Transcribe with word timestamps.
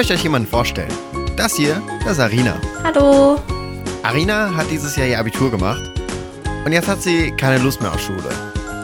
Ich 0.00 0.08
möchte 0.08 0.14
euch 0.14 0.22
jemanden 0.22 0.48
vorstellen. 0.48 0.90
Das 1.36 1.56
hier, 1.56 1.82
das 2.04 2.12
ist 2.12 2.20
Arina. 2.20 2.58
Hallo. 2.82 3.38
Arina 4.02 4.50
hat 4.56 4.70
dieses 4.70 4.96
Jahr 4.96 5.06
ihr 5.06 5.18
Abitur 5.18 5.50
gemacht 5.50 5.82
und 6.64 6.72
jetzt 6.72 6.88
hat 6.88 7.02
sie 7.02 7.30
keine 7.32 7.62
Lust 7.62 7.82
mehr 7.82 7.92
auf 7.92 8.00
Schule. 8.00 8.30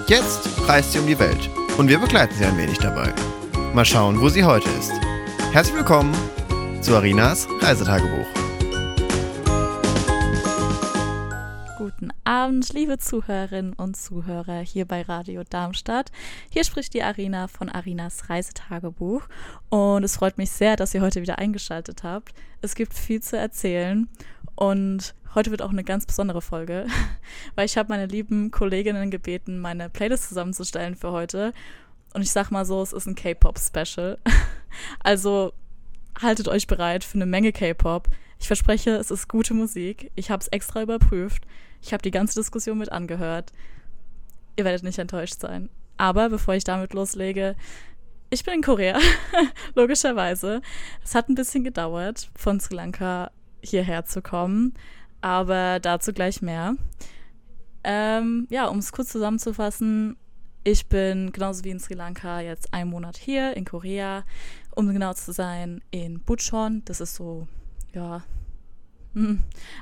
Jetzt 0.09 0.47
reist 0.69 0.93
sie 0.93 0.99
um 0.99 1.07
die 1.07 1.19
Welt 1.19 1.49
und 1.79 1.89
wir 1.89 1.99
begleiten 1.99 2.35
sie 2.37 2.45
ein 2.45 2.59
wenig 2.59 2.77
dabei. 2.81 3.15
Mal 3.73 3.87
schauen, 3.87 4.21
wo 4.21 4.29
sie 4.29 4.45
heute 4.45 4.69
ist. 4.79 4.93
Herzlich 5.53 5.77
willkommen 5.77 6.15
zu 6.83 6.95
Arinas 6.95 7.49
Reisetagebuch. 7.63 8.36
Abend, 12.57 12.73
liebe 12.73 12.97
Zuhörerinnen 12.97 13.75
und 13.75 13.99
Zuhörer 13.99 14.61
hier 14.61 14.87
bei 14.87 15.03
Radio 15.03 15.43
Darmstadt. 15.45 16.11
Hier 16.49 16.65
spricht 16.65 16.95
die 16.95 17.03
Arina 17.03 17.49
von 17.49 17.69
Arinas 17.69 18.31
Reisetagebuch 18.31 19.25
und 19.69 20.05
es 20.05 20.17
freut 20.17 20.39
mich 20.39 20.51
sehr, 20.51 20.77
dass 20.77 20.95
ihr 20.95 21.03
heute 21.03 21.21
wieder 21.21 21.39
eingeschaltet 21.39 22.03
habt. 22.03 22.33
Es 22.63 22.75
gibt 22.75 22.95
viel 22.95 23.21
zu 23.21 23.37
erzählen 23.37 24.09
und 24.55 25.15
heute 25.35 25.51
wird 25.51 25.61
auch 25.61 25.69
eine 25.69 25.85
ganz 25.85 26.07
besondere 26.07 26.41
Folge, 26.41 26.87
weil 27.57 27.67
ich 27.67 27.77
habe 27.77 27.91
meine 27.91 28.07
lieben 28.07 28.51
Kolleginnen 28.51 29.11
gebeten, 29.11 29.59
meine 29.59 29.91
Playlist 29.91 30.27
zusammenzustellen 30.31 30.97
für 30.97 31.13
heute. 31.13 31.53
Und 32.15 32.23
ich 32.23 32.33
sag 32.33 32.51
mal 32.51 32.65
so, 32.65 32.81
es 32.81 32.95
ist 32.95 33.07
ein 33.07 33.17
K-Pop-Special. 33.17 34.17
Also 35.01 35.53
haltet 36.21 36.49
euch 36.49 36.67
bereit 36.67 37.05
für 37.05 37.17
eine 37.17 37.27
Menge 37.27 37.53
K-Pop. 37.53 38.09
Ich 38.41 38.47
verspreche, 38.47 38.91
es 38.93 39.11
ist 39.11 39.29
gute 39.29 39.53
Musik. 39.53 40.11
Ich 40.15 40.31
habe 40.31 40.41
es 40.41 40.49
extra 40.49 40.83
überprüft. 40.83 41.47
Ich 41.83 41.93
habe 41.93 42.03
die 42.03 42.11
ganze 42.11 42.39
Diskussion 42.39 42.79
mit 42.79 42.93
angehört. 42.93 43.53
Ihr 44.57 44.65
werdet 44.65 44.83
nicht 44.83 44.99
enttäuscht 44.99 45.41
sein. 45.41 45.69
Aber 45.97 46.29
bevor 46.29 46.55
ich 46.55 46.65
damit 46.65 46.95
loslege, 46.95 47.57
ich 48.31 48.45
bin 48.45 48.55
in 48.55 48.63
Korea, 48.63 48.99
logischerweise. 49.75 50.61
Es 51.05 51.15
hat 51.15 51.29
ein 51.29 51.35
bisschen 51.35 51.65
gedauert, 51.65 52.31
von 52.35 52.61
Sri 52.61 52.75
Lanka 52.75 53.31
hierher 53.63 54.05
zu 54.05 54.21
kommen, 54.21 54.75
aber 55.21 55.81
dazu 55.81 56.13
gleich 56.13 56.43
mehr. 56.43 56.75
Ähm, 57.85 58.47
ja, 58.51 58.67
um 58.67 58.79
es 58.79 58.93
kurz 58.93 59.11
zusammenzufassen, 59.11 60.17
ich 60.65 60.89
bin 60.89 61.31
genauso 61.31 61.63
wie 61.63 61.71
in 61.71 61.79
Sri 61.79 61.95
Lanka 61.95 62.41
jetzt 62.41 62.75
einen 62.75 62.91
Monat 62.91 63.17
hier 63.17 63.57
in 63.57 63.65
Korea, 63.65 64.25
um 64.75 64.93
genau 64.93 65.15
zu 65.15 65.33
sein, 65.33 65.81
in 65.93 66.21
Buchon. 66.21 66.83
Das 66.85 67.01
ist 67.01 67.15
so, 67.15 67.47
ja, 67.95 68.25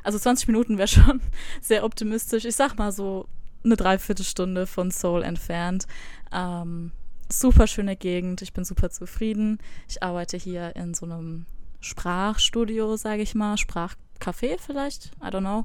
also 0.03 0.19
20 0.19 0.49
Minuten 0.49 0.79
wäre 0.79 0.89
schon 0.89 1.21
sehr 1.61 1.85
optimistisch. 1.85 2.45
Ich 2.45 2.57
sag 2.57 2.77
mal 2.79 2.93
so 2.93 3.29
eine 3.65 3.77
Dreiviertelstunde 3.77 4.67
von 4.67 4.91
Seoul 4.91 5.23
entfernt. 5.23 5.86
Ähm, 6.33 6.92
super 7.29 7.67
schöne 7.67 7.97
Gegend. 7.97 8.42
Ich 8.42 8.53
bin 8.53 8.64
super 8.64 8.91
zufrieden. 8.91 9.58
Ich 9.89 10.03
arbeite 10.03 10.36
hier 10.36 10.77
in 10.77 10.95
so 10.95 11.07
einem 11.07 11.47
Sprachstudio, 11.81 12.97
sage 12.97 13.23
ich 13.23 13.35
mal, 13.35 13.57
Sprachcafé 13.57 14.58
vielleicht, 14.58 15.11
I 15.23 15.27
don't 15.27 15.41
know. 15.41 15.64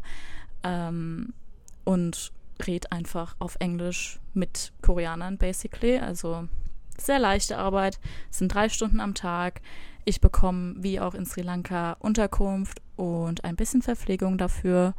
Ähm, 0.64 1.34
und 1.86 2.32
red 2.66 2.92
einfach 2.92 3.36
auf 3.40 3.56
Englisch 3.60 4.20
mit 4.34 4.74
Koreanern, 4.82 5.38
basically. 5.38 5.98
Also 5.98 6.48
sehr 6.98 7.20
leichte 7.20 7.58
Arbeit. 7.58 8.00
Es 8.30 8.40
sind 8.40 8.54
drei 8.54 8.70
Stunden 8.70 9.00
am 9.00 9.14
Tag. 9.14 9.62
Ich 10.06 10.22
bekomme, 10.22 10.76
wie 10.78 11.00
auch 11.00 11.14
in 11.14 11.26
Sri 11.26 11.42
Lanka, 11.42 11.94
Unterkunft 12.00 12.82
und 12.96 13.44
ein 13.44 13.56
bisschen 13.56 13.82
Verpflegung 13.82 14.38
dafür. 14.38 14.94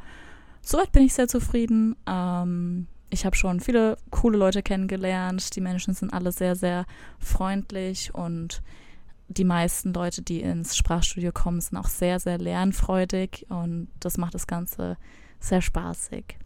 Soweit 0.61 0.91
bin 0.91 1.03
ich 1.03 1.13
sehr 1.13 1.27
zufrieden. 1.27 1.95
Ähm, 2.07 2.87
ich 3.09 3.25
habe 3.25 3.35
schon 3.35 3.59
viele 3.59 3.97
coole 4.09 4.37
Leute 4.37 4.63
kennengelernt. 4.63 5.55
Die 5.55 5.61
Menschen 5.61 5.93
sind 5.93 6.13
alle 6.13 6.31
sehr, 6.31 6.55
sehr 6.55 6.85
freundlich 7.19 8.15
und 8.15 8.61
die 9.27 9.43
meisten 9.43 9.93
Leute, 9.93 10.21
die 10.21 10.41
ins 10.41 10.75
Sprachstudio 10.75 11.31
kommen, 11.31 11.61
sind 11.61 11.77
auch 11.77 11.87
sehr, 11.87 12.19
sehr 12.19 12.37
lernfreudig 12.37 13.45
und 13.49 13.87
das 13.99 14.17
macht 14.17 14.33
das 14.33 14.47
Ganze 14.47 14.97
sehr 15.39 15.61
spaßig. 15.61 16.37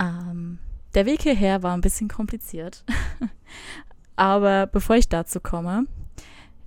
Ähm, 0.00 0.58
der 0.94 1.06
Weg 1.06 1.22
hierher 1.22 1.62
war 1.62 1.74
ein 1.74 1.80
bisschen 1.80 2.08
kompliziert, 2.08 2.84
aber 4.16 4.66
bevor 4.66 4.96
ich 4.96 5.08
dazu 5.08 5.40
komme, 5.40 5.86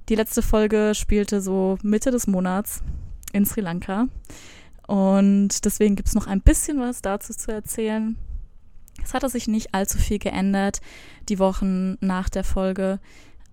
die 0.09 0.15
letzte 0.15 0.41
Folge 0.41 0.93
spielte 0.95 1.41
so 1.41 1.77
Mitte 1.81 2.11
des 2.11 2.27
Monats 2.27 2.83
in 3.31 3.45
Sri 3.45 3.61
Lanka 3.61 4.07
und 4.87 5.65
deswegen 5.65 5.95
gibt 5.95 6.09
es 6.09 6.15
noch 6.15 6.27
ein 6.27 6.41
bisschen 6.41 6.79
was 6.79 7.01
dazu 7.01 7.33
zu 7.33 7.51
erzählen. 7.51 8.17
Es 9.03 9.13
hatte 9.13 9.29
sich 9.29 9.47
nicht 9.47 9.73
allzu 9.73 9.97
viel 9.97 10.19
geändert 10.19 10.81
die 11.29 11.39
Wochen 11.39 11.97
nach 11.99 12.29
der 12.29 12.43
Folge. 12.43 12.99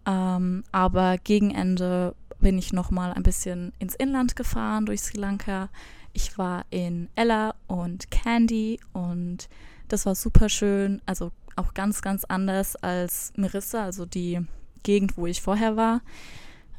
Ähm, 0.06 0.64
aber 0.72 1.18
gegen 1.18 1.50
Ende 1.50 2.14
bin 2.40 2.58
ich 2.58 2.72
noch 2.72 2.90
mal 2.90 3.12
ein 3.12 3.22
bisschen 3.22 3.72
ins 3.78 3.94
Inland 3.94 4.36
gefahren 4.36 4.86
durch 4.86 5.02
Sri 5.02 5.18
Lanka. 5.18 5.68
Ich 6.12 6.36
war 6.38 6.64
in 6.70 7.08
Ella 7.14 7.54
und 7.66 8.10
Candy 8.10 8.80
und 8.92 9.48
das 9.88 10.06
war 10.06 10.14
super 10.14 10.48
schön. 10.48 11.00
Also 11.06 11.30
auch 11.56 11.74
ganz, 11.74 12.02
ganz 12.02 12.24
anders 12.24 12.76
als 12.76 13.32
Marissa, 13.36 13.84
also 13.84 14.06
die 14.06 14.40
Gegend, 14.82 15.16
wo 15.16 15.26
ich 15.26 15.42
vorher 15.42 15.76
war. 15.76 16.02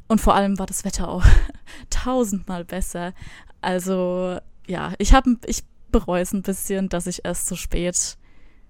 Und 0.08 0.20
vor 0.20 0.34
allem 0.34 0.58
war 0.58 0.66
das 0.66 0.84
Wetter 0.84 1.08
auch 1.08 1.24
tausendmal 1.90 2.64
besser. 2.64 3.14
Also 3.60 4.38
ja, 4.66 4.92
ich 4.98 5.14
habe, 5.14 5.36
ich 5.46 5.64
bereue 5.90 6.22
es 6.22 6.32
ein 6.32 6.42
bisschen, 6.42 6.88
dass 6.88 7.06
ich 7.06 7.24
erst 7.24 7.46
so 7.46 7.56
spät 7.56 8.16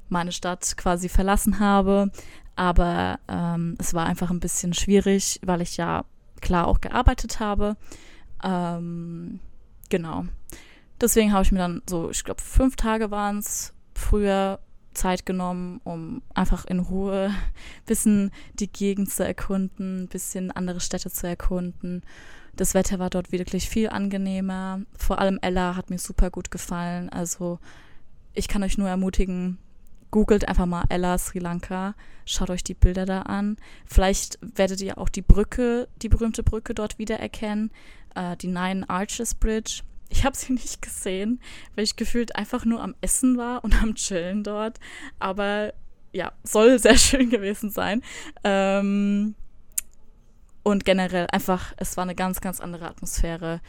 meine 0.09 0.33
Stadt 0.33 0.77
quasi 0.77 1.09
verlassen 1.09 1.59
habe. 1.59 2.11
Aber 2.55 3.19
ähm, 3.29 3.77
es 3.79 3.95
war 3.95 4.07
einfach 4.07 4.31
ein 4.31 4.41
bisschen 4.41 4.75
schwierig, 4.75 5.41
weil 5.43 5.63
ich 5.63 5.77
ja 5.77 6.05
klar 6.41 6.67
auch 6.67 6.81
gearbeitet 6.81 7.41
habe. 7.41 7.77
Ähm, 8.45 9.41
genau. 9.89 10.27
Deswegen 11.01 11.33
habe 11.33 11.45
ich 11.45 11.53
mir 11.53 11.59
dann 11.59 11.83
so, 11.89 12.11
ich 12.11 12.25
glaube, 12.25 12.43
fünf 12.43 12.77
Tage 12.77 13.11
waren 13.11 13.39
es 13.39 13.73
früher 13.95 14.61
Zeit 14.95 15.27
genommen, 15.27 15.81
um 15.85 16.23
einfach 16.35 16.65
in 16.65 16.81
Ruhe 16.81 17.31
ein 17.31 17.37
bisschen 17.87 18.31
die 18.55 18.71
Gegend 18.71 19.11
zu 19.11 19.25
erkunden, 19.25 20.05
ein 20.05 20.09
bisschen 20.09 20.51
andere 20.51 20.81
Städte 20.81 21.11
zu 21.11 21.27
erkunden. 21.27 22.03
Das 22.55 22.75
Wetter 22.75 22.99
war 22.99 23.11
dort 23.11 23.33
wirklich 23.33 23.69
viel 23.69 23.89
angenehmer. 23.89 24.81
Vor 24.97 25.19
allem 25.19 25.39
Ella 25.41 25.77
hat 25.77 25.91
mir 25.91 25.99
super 25.99 26.31
gut 26.31 26.51
gefallen. 26.51 27.09
Also 27.09 27.59
ich 28.35 28.49
kann 28.49 28.63
euch 28.63 28.79
nur 28.79 28.89
ermutigen, 28.89 29.59
googelt 30.11 30.47
einfach 30.47 30.67
mal 30.67 30.85
Ella 30.89 31.19
Sri 31.19 31.39
Lanka, 31.39 31.95
schaut 32.27 32.51
euch 32.51 32.63
die 32.63 32.75
Bilder 32.75 33.07
da 33.07 33.23
an. 33.23 33.57
Vielleicht 33.87 34.39
werdet 34.41 34.81
ihr 34.81 34.99
auch 34.99 35.09
die 35.09 35.23
Brücke, 35.23 35.89
die 36.03 36.09
berühmte 36.09 36.43
Brücke 36.43 36.75
dort 36.75 36.99
wiedererkennen, 36.99 37.71
äh, 38.15 38.37
die 38.37 38.49
Nine 38.49 38.89
Arches 38.89 39.35
Bridge. 39.35 39.83
Ich 40.13 40.25
habe 40.25 40.37
sie 40.37 40.53
nicht 40.53 40.83
gesehen, 40.83 41.41
weil 41.75 41.85
ich 41.85 41.97
gefühlt 41.97 42.37
einfach 42.37 42.65
nur 42.65 42.83
am 42.83 42.95
Essen 43.01 43.37
war 43.39 43.65
und 43.65 43.83
am 43.83 43.95
Chillen 43.95 44.45
dort. 44.45 44.79
Aber 45.19 45.73
ja, 46.13 46.33
soll 46.45 46.79
sehr 46.79 46.97
schön 46.97 47.31
gewesen 47.31 47.71
sein. 47.71 48.03
Ähm, 48.45 49.35
und 50.63 50.85
generell 50.85 51.27
einfach, 51.33 51.73
es 51.79 51.97
war 51.97 52.03
eine 52.03 52.15
ganz, 52.15 52.41
ganz 52.41 52.61
andere 52.61 52.89
Atmosphäre. 52.89 53.61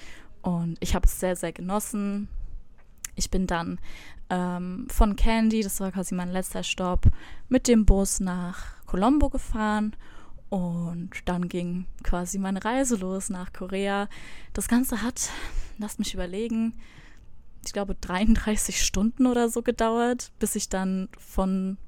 Und 0.42 0.78
ich 0.82 0.94
habe 0.94 1.08
es 1.08 1.20
sehr, 1.20 1.36
sehr 1.36 1.54
genossen. 1.54 2.28
Ich 3.16 3.32
bin 3.32 3.48
dann 3.48 3.80
ähm, 4.30 4.88
von 4.92 5.16
Candy, 5.16 5.62
das 5.62 5.80
war 5.80 5.92
quasi 5.92 6.14
mein 6.14 6.32
letzter 6.32 6.64
Stopp, 6.64 7.06
mit 7.48 7.68
dem 7.68 7.86
Bus 7.86 8.20
nach 8.20 8.86
Colombo 8.86 9.30
gefahren 9.30 9.96
und 10.54 11.10
dann 11.26 11.50
ging 11.50 11.88
quasi 12.04 12.38
meine 12.38 12.64
Reise 12.64 12.98
los 12.98 13.32
nach 13.32 13.54
Korea. 13.54 14.08
Das 14.54 14.68
Ganze 14.68 15.02
hat, 15.02 15.32
lasst 15.80 15.98
mich 15.98 16.14
überlegen, 16.14 16.76
ich 17.66 17.74
glaube 17.74 17.96
33 17.96 18.86
Stunden 18.86 19.26
oder 19.26 19.50
so 19.50 19.64
gedauert, 19.64 20.32
bis 20.38 20.56
ich 20.56 20.70
dann 20.70 21.10
von 21.18 21.80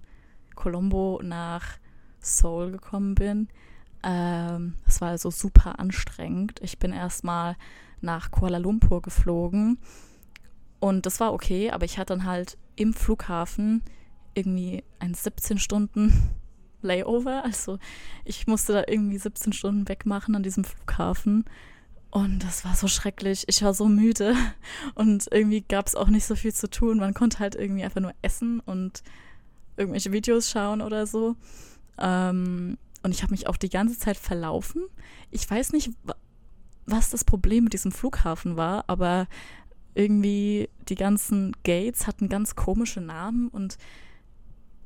Colombo 0.56 1.22
nach 1.24 1.78
Seoul 2.22 2.72
gekommen 2.72 3.14
bin. 3.14 3.50
Ähm, 4.02 4.74
es 4.88 5.00
war 5.00 5.10
also 5.10 5.30
super 5.30 5.78
anstrengend. 5.78 6.60
Ich 6.64 6.80
bin 6.80 6.92
erstmal 6.92 7.58
nach 8.02 8.32
Kuala 8.32 8.58
Lumpur 8.58 9.04
geflogen 9.04 9.78
und 10.80 11.06
das 11.06 11.20
war 11.20 11.34
okay, 11.34 11.70
aber 11.70 11.86
ich 11.86 12.00
hatte 12.00 12.16
dann 12.16 12.26
halt 12.26 12.58
im 12.76 12.96
Flughafen 12.96 13.84
irgendwie 14.34 14.84
ein 14.98 15.14
17 15.14 15.60
Stunden 15.60 16.32
Layover. 16.86 17.44
Also 17.44 17.80
ich 18.24 18.48
musste 18.48 18.74
da 18.74 18.84
irgendwie 18.88 19.18
17 19.18 19.54
Stunden 19.54 19.88
wegmachen 19.88 20.36
an 20.36 20.44
diesem 20.44 20.64
Flughafen. 20.64 21.46
Und 22.12 22.40
das 22.40 22.64
war 22.64 22.76
so 22.76 22.88
schrecklich. 22.88 23.44
Ich 23.48 23.62
war 23.62 23.74
so 23.74 23.88
müde 23.88 24.36
und 24.96 25.28
irgendwie 25.32 25.62
gab 25.62 25.88
es 25.88 25.96
auch 25.96 26.08
nicht 26.08 26.26
so 26.26 26.36
viel 26.36 26.54
zu 26.54 26.70
tun. 26.70 26.98
Man 26.98 27.14
konnte 27.14 27.40
halt 27.40 27.56
irgendwie 27.56 27.84
einfach 27.84 28.02
nur 28.02 28.14
essen 28.22 28.62
und 28.62 29.04
irgendwelche 29.78 30.12
Videos 30.12 30.50
schauen 30.50 30.82
oder 30.82 31.08
so. 31.08 31.36
Ähm, 31.98 32.78
und 33.04 33.12
ich 33.12 33.22
habe 33.22 33.32
mich 33.32 33.48
auch 33.48 33.58
die 33.58 33.70
ganze 33.70 34.00
Zeit 34.00 34.18
verlaufen. 34.18 34.84
Ich 35.30 35.50
weiß 35.50 35.74
nicht, 35.74 35.92
was 36.86 37.10
das 37.10 37.24
Problem 37.24 37.66
mit 37.66 37.74
diesem 37.74 37.92
Flughafen 37.92 38.58
war, 38.58 38.86
aber 38.88 39.28
irgendwie 39.94 40.70
die 40.88 40.96
ganzen 40.96 41.54
Gates 41.64 42.08
hatten 42.08 42.30
ganz 42.30 42.56
komische 42.56 43.02
Namen 43.02 43.48
und 43.48 43.78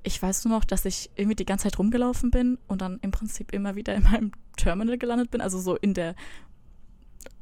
ich 0.04 0.22
weiß 0.22 0.46
nur 0.46 0.58
noch, 0.58 0.66
dass 0.66 0.86
ich 0.86 1.10
irgendwie 1.16 1.36
die 1.36 1.46
ganze 1.46 1.64
Zeit 1.64 1.80
rumgelaufen 1.80 2.32
bin 2.32 2.58
und 2.68 2.82
dann 2.82 3.00
im 3.02 3.12
Prinzip 3.12 3.54
immer 3.54 3.76
wieder 3.76 3.96
in 3.96 4.04
meinem 4.04 4.32
Terminal 4.58 4.98
gelandet 4.98 5.32
bin, 5.32 5.42
also 5.42 5.60
so 5.60 5.76
in 5.76 5.94
der 5.94 6.16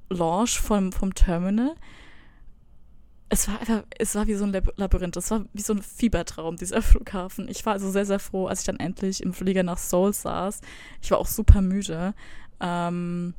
Launch 0.10 0.60
vom, 0.60 0.92
vom 0.92 1.14
Terminal. 1.14 1.76
Es 3.30 3.48
war 3.48 3.60
einfach, 3.60 3.84
es 3.98 4.16
war 4.16 4.28
wie 4.28 4.36
so 4.36 4.46
ein 4.46 4.62
Labyrinth, 4.78 5.18
es 5.18 5.30
war 5.32 5.46
wie 5.54 5.62
so 5.62 5.74
ein 5.74 5.82
Fiebertraum, 5.82 6.56
dieser 6.56 6.82
Flughafen. 6.84 7.48
Ich 7.50 7.66
war 7.66 7.74
also 7.74 7.92
sehr, 7.92 8.06
sehr 8.06 8.20
froh, 8.20 8.48
als 8.48 8.62
ich 8.62 8.66
dann 8.66 8.80
endlich 8.80 9.22
im 9.22 9.34
Flieger 9.34 9.64
nach 9.64 9.78
Seoul 9.78 10.14
saß. 10.14 10.62
Ich 11.02 11.12
war 11.12 11.18
auch 11.18 11.28
super 11.28 11.62
müde. 11.62 12.14
Ähm, 12.60 13.34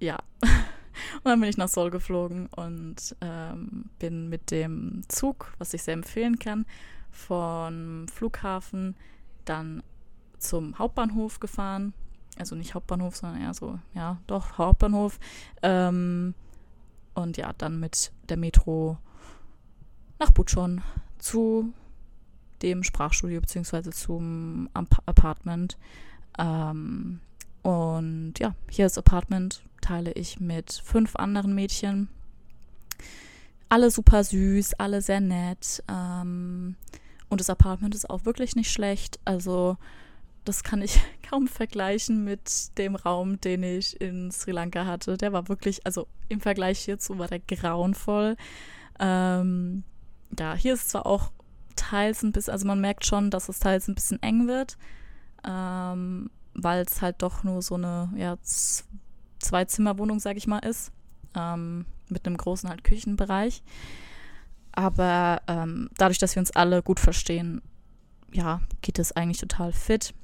ja. 0.00 0.18
Und 0.42 1.24
dann 1.24 1.40
bin 1.40 1.48
ich 1.48 1.56
nach 1.56 1.68
Seoul 1.68 1.90
geflogen 1.90 2.48
und 2.48 3.16
ähm, 3.22 3.86
bin 3.98 4.28
mit 4.28 4.50
dem 4.50 5.00
Zug, 5.08 5.54
was 5.56 5.72
ich 5.72 5.82
sehr 5.82 5.94
empfehlen 5.94 6.38
kann, 6.38 6.66
vom 7.12 8.08
Flughafen 8.08 8.96
dann 9.44 9.82
zum 10.38 10.78
Hauptbahnhof 10.78 11.38
gefahren. 11.38 11.94
Also 12.38 12.56
nicht 12.56 12.74
Hauptbahnhof, 12.74 13.14
sondern 13.14 13.42
eher 13.42 13.54
so, 13.54 13.78
ja, 13.94 14.18
doch, 14.26 14.58
Hauptbahnhof. 14.58 15.20
Ähm, 15.62 16.34
und 17.14 17.36
ja, 17.36 17.52
dann 17.58 17.78
mit 17.78 18.10
der 18.28 18.38
Metro 18.38 18.96
nach 20.18 20.30
Buchon 20.30 20.80
zu 21.18 21.72
dem 22.62 22.82
Sprachstudio 22.82 23.40
beziehungsweise 23.40 23.90
zum 23.90 24.70
Apartment. 24.72 25.76
Ähm, 26.38 27.20
und 27.62 28.34
ja, 28.38 28.54
hier 28.70 28.86
das 28.86 28.98
Apartment 28.98 29.62
teile 29.80 30.12
ich 30.12 30.40
mit 30.40 30.72
fünf 30.72 31.16
anderen 31.16 31.54
Mädchen. 31.54 32.08
Alle 33.72 33.90
super 33.90 34.22
süß, 34.22 34.74
alle 34.74 35.00
sehr 35.00 35.22
nett. 35.22 35.82
Ähm, 35.88 36.76
und 37.30 37.40
das 37.40 37.48
Apartment 37.48 37.94
ist 37.94 38.10
auch 38.10 38.26
wirklich 38.26 38.54
nicht 38.54 38.70
schlecht. 38.70 39.18
Also 39.24 39.78
das 40.44 40.62
kann 40.62 40.82
ich 40.82 41.00
kaum 41.30 41.48
vergleichen 41.48 42.22
mit 42.22 42.76
dem 42.76 42.96
Raum, 42.96 43.40
den 43.40 43.62
ich 43.62 43.98
in 43.98 44.30
Sri 44.30 44.50
Lanka 44.50 44.84
hatte. 44.84 45.16
Der 45.16 45.32
war 45.32 45.48
wirklich, 45.48 45.86
also 45.86 46.06
im 46.28 46.42
Vergleich 46.42 46.80
hierzu 46.80 47.18
war 47.18 47.28
der 47.28 47.38
grauenvoll. 47.38 48.36
Ähm, 49.00 49.84
ja, 50.38 50.52
hier 50.52 50.74
ist 50.74 50.90
zwar 50.90 51.06
auch 51.06 51.32
teils 51.74 52.22
ein 52.22 52.32
bisschen, 52.32 52.52
also 52.52 52.66
man 52.66 52.82
merkt 52.82 53.06
schon, 53.06 53.30
dass 53.30 53.48
es 53.48 53.58
teils 53.58 53.88
ein 53.88 53.94
bisschen 53.94 54.22
eng 54.22 54.48
wird, 54.48 54.76
ähm, 55.48 56.28
weil 56.52 56.84
es 56.84 57.00
halt 57.00 57.22
doch 57.22 57.42
nur 57.42 57.62
so 57.62 57.76
eine 57.76 58.12
ja, 58.16 58.36
Zwei-Zimmer-Wohnung, 59.38 60.20
sag 60.20 60.36
ich 60.36 60.46
mal, 60.46 60.58
ist, 60.58 60.92
ähm, 61.36 61.86
mit 62.08 62.26
einem 62.26 62.36
großen 62.36 62.68
halt 62.68 62.84
Küchenbereich. 62.84 63.62
Aber 64.72 65.42
ähm, 65.48 65.90
dadurch, 65.96 66.18
dass 66.18 66.34
wir 66.34 66.40
uns 66.40 66.50
alle 66.50 66.82
gut 66.82 66.98
verstehen, 66.98 67.62
ja, 68.32 68.60
geht 68.80 68.98
es 68.98 69.12
eigentlich 69.12 69.38
total 69.38 69.72
fit. 69.72 70.14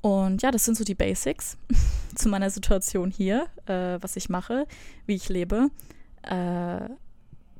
Und 0.00 0.42
ja, 0.42 0.50
das 0.50 0.64
sind 0.64 0.76
so 0.76 0.84
die 0.84 0.94
Basics 0.94 1.58
zu 2.14 2.28
meiner 2.28 2.50
Situation 2.50 3.10
hier, 3.10 3.48
äh, 3.66 3.98
was 4.00 4.16
ich 4.16 4.28
mache, 4.28 4.66
wie 5.06 5.16
ich 5.16 5.28
lebe. 5.28 5.70
Äh, 6.22 6.88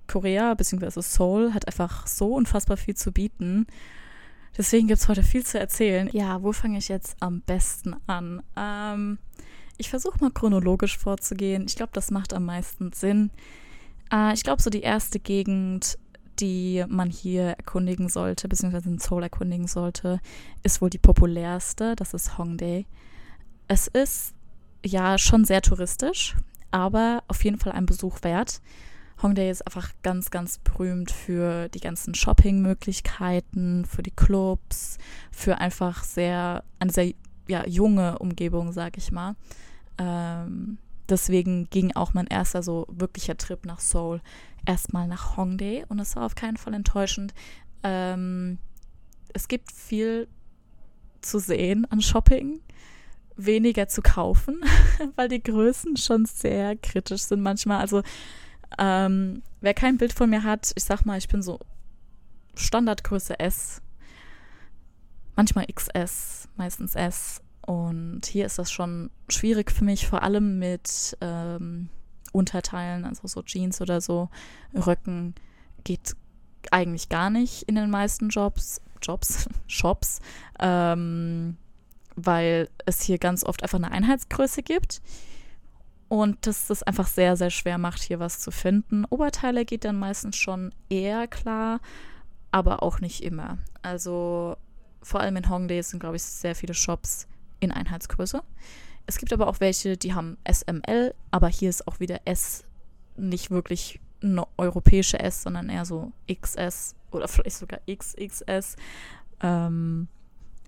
Korea 0.07 0.55
bzw. 0.55 1.01
Seoul 1.03 1.53
hat 1.53 1.67
einfach 1.67 2.07
so 2.07 2.35
unfassbar 2.35 2.77
viel 2.77 2.97
zu 2.97 3.13
bieten. 3.13 3.67
Deswegen 4.57 4.89
gibt 4.89 5.01
es 5.01 5.09
heute 5.09 5.23
viel 5.23 5.45
zu 5.45 5.59
erzählen. 5.59 6.09
Ja, 6.13 6.43
wo 6.43 6.53
fange 6.53 6.79
ich 6.79 6.89
jetzt 6.89 7.17
am 7.21 7.43
besten 7.43 7.95
an? 8.07 8.43
Ähm, 8.57 9.19
ich 9.79 9.91
versuche 9.91 10.19
mal 10.21 10.31
chronologisch 10.31 10.99
vorzugehen. 10.99 11.65
Ich 11.67 11.77
glaube, 11.77 11.93
das 11.93 12.11
macht 12.11 12.35
am 12.35 12.45
meisten 12.45 12.93
Sinn. 12.93 13.31
Äh, 14.13 14.35
ich 14.35 14.43
glaube, 14.43 14.61
so 14.61 14.71
die 14.71 14.83
erste 14.83 15.19
Gegend 15.19 15.99
die 16.41 16.85
man 16.89 17.11
hier 17.11 17.43
erkundigen 17.43 18.09
sollte, 18.09 18.49
beziehungsweise 18.49 18.89
in 18.89 18.99
Seoul 18.99 19.25
erkundigen 19.25 19.67
sollte, 19.67 20.21
ist 20.63 20.81
wohl 20.81 20.91
die 20.91 20.99
populärste. 20.99 21.97
Das 21.97 22.15
ist 22.15 22.39
Hongdae. 22.39 22.87
Es 23.67 23.87
ist 23.89 24.35
ja 24.85 25.19
schon 25.19 25.45
sehr 25.45 25.63
touristisch, 25.63 26.37
aber 26.71 27.23
auf 27.29 27.43
jeden 27.45 27.59
Fall 27.59 27.73
ein 27.73 27.87
Besuch 27.87 28.23
wert. 28.23 28.61
Hongdae 29.21 29.51
ist 29.51 29.67
einfach 29.67 29.91
ganz, 30.03 30.31
ganz 30.31 30.59
berühmt 30.59 31.11
für 31.11 31.69
die 31.71 31.81
ganzen 31.81 32.15
Shoppingmöglichkeiten, 32.15 33.85
für 33.85 34.03
die 34.03 34.13
Clubs, 34.13 34.99
für 35.33 35.59
einfach 35.59 36.05
sehr, 36.05 36.63
eine 36.79 36.93
sehr 36.93 37.13
ja, 37.49 37.67
junge 37.67 38.19
Umgebung, 38.19 38.73
sag 38.73 38.97
ich 38.97 39.11
mal. 39.11 39.35
Ähm, 39.99 40.79
deswegen 41.09 41.69
ging 41.71 41.95
auch 41.95 42.15
mein 42.15 42.27
erster 42.27 42.63
so 42.63 42.87
wirklicher 42.91 43.37
Trip 43.37 43.65
nach 43.67 43.81
Seoul 43.81 44.21
erstmal 44.67 45.09
nach 45.09 45.37
Hongdae 45.37 45.85
und 45.89 45.99
es 45.99 46.17
war 46.17 46.27
auf 46.27 46.35
keinen 46.35 46.57
Fall 46.57 46.75
enttäuschend. 46.75 47.35
Ähm, 47.83 48.59
es 49.33 49.49
gibt 49.49 49.73
viel 49.73 50.29
zu 51.21 51.39
sehen 51.39 51.87
an 51.91 52.01
Shopping, 52.01 52.61
weniger 53.37 53.89
zu 53.89 54.03
kaufen, 54.03 54.63
weil 55.17 55.29
die 55.29 55.43
Größen 55.43 55.97
schon 55.97 56.27
sehr 56.27 56.77
kritisch 56.77 57.23
sind 57.23 57.41
manchmal. 57.41 57.81
Also 57.81 58.03
ähm, 58.79 59.43
wer 59.61 59.75
kein 59.75 59.97
Bild 59.97 60.13
von 60.13 60.31
mir 60.31 60.43
hat, 60.43 60.73
ich 60.75 60.85
sag 60.85 61.05
mal, 61.05 61.19
ich 61.19 61.29
bin 61.29 61.43
so 61.43 61.59
Standardgröße 62.55 63.39
S, 63.39 63.81
manchmal 65.37 65.67
XS, 65.67 66.49
meistens 66.57 66.95
S. 66.95 67.41
Und 67.69 68.25
hier 68.25 68.47
ist 68.47 68.59
das 68.59 68.73
schon 68.73 69.11
schwierig 69.29 69.71
für 69.71 69.85
mich, 69.85 70.07
vor 70.07 70.23
allem 70.23 70.59
mit 70.59 71.19
ähm, 71.21 71.91
Unterteilen, 72.33 73.05
also 73.05 73.29
so 73.29 73.43
Jeans 73.43 73.83
oder 73.83 74.01
so, 74.01 74.31
Röcken, 74.73 75.35
geht 75.85 76.17
eigentlich 76.71 77.11
gar 77.11 77.29
nicht 77.29 77.65
in 77.65 77.75
den 77.75 77.91
meisten 77.91 78.31
Jobs, 78.31 78.81
Jobs, 79.03 79.51
Shops, 79.67 80.21
ähm, 80.59 81.59
weil 82.17 82.71
es 82.87 83.03
hier 83.03 83.19
ganz 83.19 83.45
oft 83.45 83.63
einfach 83.63 83.77
eine 83.77 83.93
Einheitsgröße 83.93 84.63
gibt 84.63 85.03
und 86.09 86.47
das 86.47 86.69
das 86.69 86.83
einfach 86.83 87.07
sehr, 87.07 87.37
sehr 87.37 87.51
schwer 87.51 87.77
macht, 87.77 88.01
hier 88.01 88.19
was 88.19 88.41
zu 88.41 88.51
finden. 88.51 89.05
Oberteile 89.11 89.67
geht 89.67 89.85
dann 89.85 89.99
meistens 89.99 90.39
schon 90.39 90.73
eher 90.89 91.29
klar, 91.29 91.81
aber 92.51 92.83
auch 92.83 93.01
nicht 93.01 93.23
immer. 93.23 93.59
Also 93.83 94.57
vor 95.03 95.21
allem 95.21 95.37
in 95.37 95.51
Hongdae 95.51 95.83
sind, 95.83 96.01
glaube 96.01 96.17
ich, 96.17 96.23
sehr 96.23 96.55
viele 96.55 96.73
Shops 96.73 97.29
in 97.61 97.73
Einheitsgröße. 97.73 98.43
Es 99.07 99.19
gibt 99.19 99.33
aber 99.33 99.47
auch 99.47 99.61
welche, 99.61 99.97
die 99.97 100.15
haben 100.15 100.37
SML, 100.51 101.15
aber 101.31 101.49
hier 101.49 101.71
ist 101.71 101.89
auch 101.89 102.01
wieder 102.01 102.21
S 102.25 102.65
nicht 103.17 103.51
wirklich 103.51 104.01
eine 104.23 104.47
europäische 104.57 105.19
S, 105.19 105.43
sondern 105.43 105.69
eher 105.69 105.85
so 105.85 106.13
XS 106.31 106.95
oder 107.11 107.29
vielleicht 107.29 107.57
sogar 107.57 107.81
XXS. 107.91 108.77
Ähm, 109.41 110.09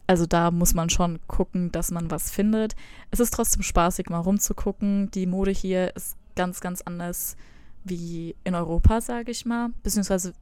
also 0.06 0.26
da 0.26 0.50
muss 0.50 0.74
man 0.74 0.90
schon 0.90 1.20
gucken, 1.28 1.70
dass 1.70 1.90
man 1.90 2.10
was 2.10 2.30
findet. 2.30 2.74
Es 3.10 3.20
ist 3.20 3.32
trotzdem 3.32 3.62
spaßig, 3.62 4.08
mal 4.08 4.18
rumzugucken. 4.18 5.10
Die 5.12 5.26
Mode 5.26 5.52
hier 5.52 5.94
ist 5.94 6.16
ganz, 6.34 6.60
ganz 6.60 6.82
anders 6.82 7.36
wie 7.84 8.34
in 8.44 8.54
Europa, 8.54 9.00
sage 9.00 9.30
ich 9.30 9.46
mal. 9.46 9.70
Beziehungsweise 9.82 10.34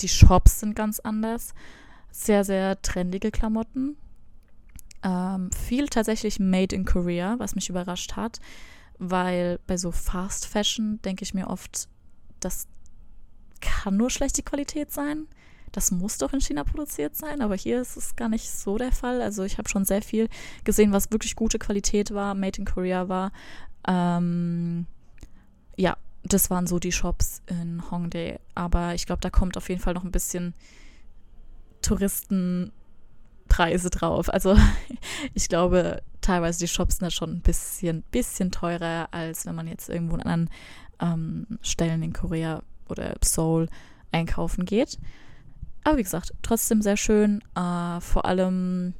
die 0.00 0.08
Shops 0.08 0.60
sind 0.60 0.76
ganz 0.76 1.00
anders. 1.00 1.54
Sehr, 2.10 2.44
sehr 2.44 2.80
trendige 2.82 3.30
Klamotten. 3.30 3.96
Ähm, 5.02 5.50
viel 5.52 5.88
tatsächlich 5.88 6.40
made 6.40 6.74
in 6.74 6.84
Korea, 6.84 7.36
was 7.38 7.54
mich 7.54 7.68
überrascht 7.68 8.16
hat, 8.16 8.40
weil 8.98 9.60
bei 9.66 9.76
so 9.76 9.92
Fast 9.92 10.46
Fashion 10.46 11.00
denke 11.02 11.22
ich 11.22 11.34
mir 11.34 11.48
oft, 11.48 11.88
das 12.40 12.66
kann 13.60 13.96
nur 13.96 14.10
schlechte 14.10 14.42
Qualität 14.42 14.92
sein. 14.92 15.26
Das 15.72 15.90
muss 15.90 16.18
doch 16.18 16.32
in 16.32 16.40
China 16.40 16.64
produziert 16.64 17.14
sein, 17.14 17.40
aber 17.42 17.54
hier 17.54 17.80
ist 17.80 17.96
es 17.96 18.16
gar 18.16 18.28
nicht 18.28 18.50
so 18.50 18.78
der 18.78 18.92
Fall. 18.92 19.20
Also 19.20 19.44
ich 19.44 19.58
habe 19.58 19.68
schon 19.68 19.84
sehr 19.84 20.02
viel 20.02 20.28
gesehen, 20.64 20.92
was 20.92 21.12
wirklich 21.12 21.36
gute 21.36 21.58
Qualität 21.58 22.12
war, 22.12 22.34
made 22.34 22.58
in 22.58 22.64
Korea 22.64 23.08
war. 23.08 23.32
Ähm, 23.86 24.86
ja, 25.76 25.96
das 26.24 26.50
waren 26.50 26.66
so 26.66 26.78
die 26.78 26.92
Shops 26.92 27.42
in 27.46 27.90
Hongdae. 27.90 28.38
Aber 28.54 28.94
ich 28.94 29.06
glaube, 29.06 29.20
da 29.20 29.30
kommt 29.30 29.56
auf 29.56 29.68
jeden 29.68 29.80
Fall 29.80 29.94
noch 29.94 30.04
ein 30.04 30.10
bisschen 30.10 30.54
Touristen 31.82 32.72
Preise 33.48 33.90
drauf. 33.90 34.32
Also 34.32 34.56
ich 35.34 35.48
glaube, 35.48 36.02
teilweise 36.20 36.60
die 36.60 36.68
Shops 36.68 36.96
sind 36.96 37.06
da 37.06 37.10
schon 37.10 37.30
ein 37.30 37.40
bisschen, 37.40 38.02
bisschen 38.10 38.50
teurer, 38.50 39.08
als 39.10 39.46
wenn 39.46 39.54
man 39.54 39.66
jetzt 39.66 39.88
irgendwo 39.88 40.14
an 40.16 40.22
anderen 40.22 40.50
ähm, 41.00 41.58
Stellen 41.62 42.02
in 42.02 42.12
Korea 42.12 42.62
oder 42.88 43.14
Seoul 43.22 43.68
einkaufen 44.12 44.64
geht. 44.64 44.98
Aber 45.84 45.96
wie 45.96 46.02
gesagt, 46.02 46.34
trotzdem 46.42 46.82
sehr 46.82 46.96
schön. 46.96 47.42
Äh, 47.54 48.00
vor 48.00 48.24
allem 48.24 48.94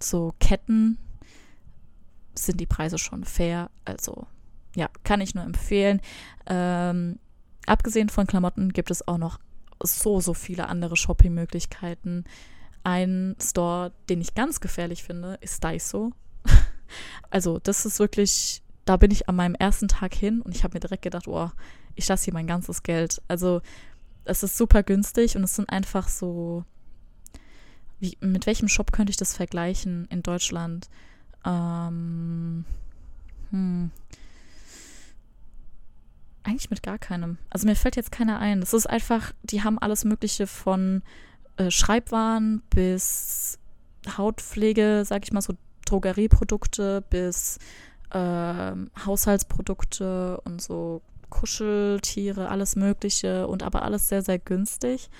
so 0.00 0.32
Ketten 0.38 0.98
sind 2.34 2.60
die 2.60 2.66
Preise 2.66 2.98
schon 2.98 3.24
fair. 3.24 3.70
Also 3.84 4.26
ja, 4.76 4.88
kann 5.04 5.20
ich 5.20 5.34
nur 5.34 5.44
empfehlen. 5.44 6.00
Ähm, 6.46 7.18
abgesehen 7.66 8.08
von 8.08 8.26
Klamotten 8.26 8.72
gibt 8.72 8.90
es 8.90 9.06
auch 9.06 9.18
noch 9.18 9.38
so, 9.82 10.20
so 10.20 10.34
viele 10.34 10.68
andere 10.68 10.96
Shoppingmöglichkeiten. 10.96 12.24
Ein 12.82 13.36
Store, 13.40 13.92
den 14.08 14.20
ich 14.20 14.34
ganz 14.34 14.60
gefährlich 14.60 15.02
finde, 15.02 15.38
ist 15.40 15.62
Daiso. 15.62 16.12
also, 17.30 17.58
das 17.58 17.84
ist 17.84 17.98
wirklich, 17.98 18.62
da 18.84 18.96
bin 18.96 19.10
ich 19.10 19.28
an 19.28 19.36
meinem 19.36 19.54
ersten 19.54 19.88
Tag 19.88 20.14
hin 20.14 20.40
und 20.40 20.54
ich 20.54 20.64
habe 20.64 20.74
mir 20.74 20.80
direkt 20.80 21.02
gedacht, 21.02 21.28
oh, 21.28 21.50
ich 21.94 22.08
lasse 22.08 22.24
hier 22.24 22.34
mein 22.34 22.46
ganzes 22.46 22.82
Geld. 22.82 23.20
Also, 23.28 23.60
es 24.24 24.42
ist 24.42 24.56
super 24.56 24.82
günstig 24.82 25.36
und 25.36 25.44
es 25.44 25.56
sind 25.56 25.68
einfach 25.68 26.08
so. 26.08 26.64
Wie, 27.98 28.16
mit 28.20 28.46
welchem 28.46 28.68
Shop 28.68 28.92
könnte 28.92 29.10
ich 29.10 29.18
das 29.18 29.36
vergleichen 29.36 30.06
in 30.10 30.22
Deutschland? 30.22 30.88
Ähm, 31.44 32.64
hm. 33.50 33.90
eigentlich 36.42 36.70
mit 36.70 36.82
gar 36.82 36.98
keinem. 36.98 37.38
Also 37.50 37.66
mir 37.66 37.76
fällt 37.76 37.96
jetzt 37.96 38.12
keiner 38.12 38.38
ein. 38.38 38.60
Das 38.60 38.72
ist 38.72 38.88
einfach, 38.88 39.32
die 39.42 39.62
haben 39.62 39.78
alles 39.78 40.04
Mögliche 40.04 40.46
von 40.46 41.02
äh, 41.60 41.70
Schreibwaren 41.70 42.62
bis 42.70 43.58
Hautpflege, 44.16 45.02
sag 45.04 45.24
ich 45.24 45.32
mal 45.32 45.42
so 45.42 45.54
Drogerieprodukte 45.84 47.02
bis 47.10 47.58
äh, 48.10 48.72
Haushaltsprodukte 49.04 50.40
und 50.44 50.62
so 50.62 51.02
Kuscheltiere, 51.28 52.48
alles 52.48 52.76
Mögliche 52.76 53.46
und 53.46 53.62
aber 53.62 53.82
alles 53.82 54.08
sehr, 54.08 54.22
sehr 54.22 54.38
günstig. 54.38 55.10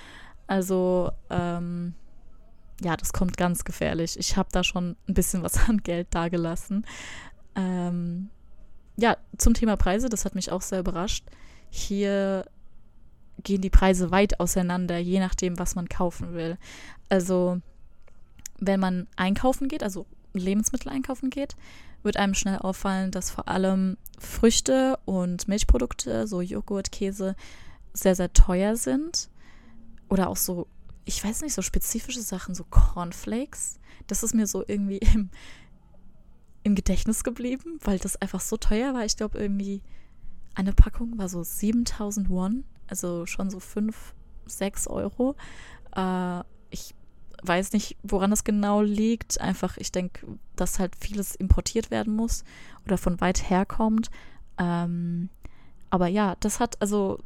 Also, 0.47 1.13
ähm, 1.29 1.95
ja, 2.81 2.97
das 2.97 3.13
kommt 3.13 3.37
ganz 3.37 3.65
gefährlich. 3.65 4.19
Ich 4.19 4.37
habe 4.37 4.49
da 4.51 4.65
schon 4.65 4.97
ein 5.09 5.15
bisschen 5.15 5.43
was 5.43 5.57
an 5.69 5.79
Geld 5.79 6.09
dagelassen. 6.11 6.87
Ähm, 7.55 8.31
ja, 8.97 9.17
zum 9.37 9.55
Thema 9.55 9.77
Preise, 9.77 10.09
das 10.09 10.25
hat 10.25 10.35
mich 10.35 10.51
auch 10.51 10.63
sehr 10.63 10.81
überrascht. 10.81 11.25
Hier 11.69 12.47
gehen 13.43 13.61
die 13.61 13.71
Preise 13.71 14.11
weit 14.11 14.41
auseinander, 14.41 14.99
je 14.99 15.21
nachdem, 15.21 15.59
was 15.59 15.75
man 15.75 15.89
kaufen 15.89 16.35
will. 16.35 16.59
Also, 17.09 17.61
wenn 18.59 18.81
man 18.81 19.07
einkaufen 19.17 19.69
geht, 19.69 19.83
also 19.83 20.07
Lebensmittel 20.33 20.91
einkaufen 20.91 21.31
geht, 21.31 21.57
wird 22.03 22.17
einem 22.17 22.35
schnell 22.35 22.59
auffallen, 22.59 23.11
dass 23.11 23.31
vor 23.31 23.49
allem 23.49 23.97
Früchte 24.19 24.99
und 25.05 25.49
Milchprodukte, 25.49 26.27
so 26.27 26.41
Joghurt, 26.41 26.93
Käse, 26.93 27.37
sehr, 27.93 28.15
sehr 28.15 28.33
teuer 28.33 28.77
sind. 28.77 29.29
Oder 30.09 30.29
auch 30.29 30.37
so, 30.37 30.67
ich 31.05 31.23
weiß 31.23 31.43
nicht, 31.43 31.55
so 31.55 31.63
spezifische 31.63 32.23
Sachen, 32.23 32.55
so 32.55 32.65
Cornflakes. 32.65 33.79
Das 34.07 34.23
ist 34.23 34.35
mir 34.35 34.47
so 34.47 34.65
irgendwie 34.67 34.99
im, 35.15 35.31
im 36.63 36.75
Gedächtnis 36.75 37.25
geblieben, 37.25 37.79
weil 37.83 37.99
das 37.99 38.17
einfach 38.17 38.41
so 38.41 38.57
teuer 38.57 38.95
war. 38.95 39.05
Ich 39.05 39.17
glaube, 39.17 39.39
irgendwie 39.39 39.83
eine 40.55 40.73
Packung 40.73 41.17
war 41.19 41.29
so 41.29 41.43
7000 41.43 42.29
Won, 42.29 42.65
also 42.91 43.25
schon 43.27 43.51
so 43.51 43.61
5, 43.61 44.15
6 44.47 44.89
Euro. 44.89 45.37
Äh, 45.97 46.41
ich 46.71 46.95
weiß 47.43 47.73
nicht, 47.73 47.97
woran 48.03 48.31
das 48.31 48.45
genau 48.45 48.83
liegt. 48.83 49.41
Einfach, 49.41 49.77
ich 49.77 49.93
denke, 49.93 50.27
dass 50.57 50.79
halt 50.79 50.95
vieles 51.01 51.35
importiert 51.35 51.91
werden 51.91 52.15
muss 52.15 52.45
oder 52.85 52.99
von 52.99 53.21
weit 53.21 53.49
herkommt. 53.49 54.11
Ähm, 54.59 55.31
aber 55.89 56.07
ja, 56.09 56.37
das 56.41 56.61
hat, 56.61 56.81
also 56.81 57.19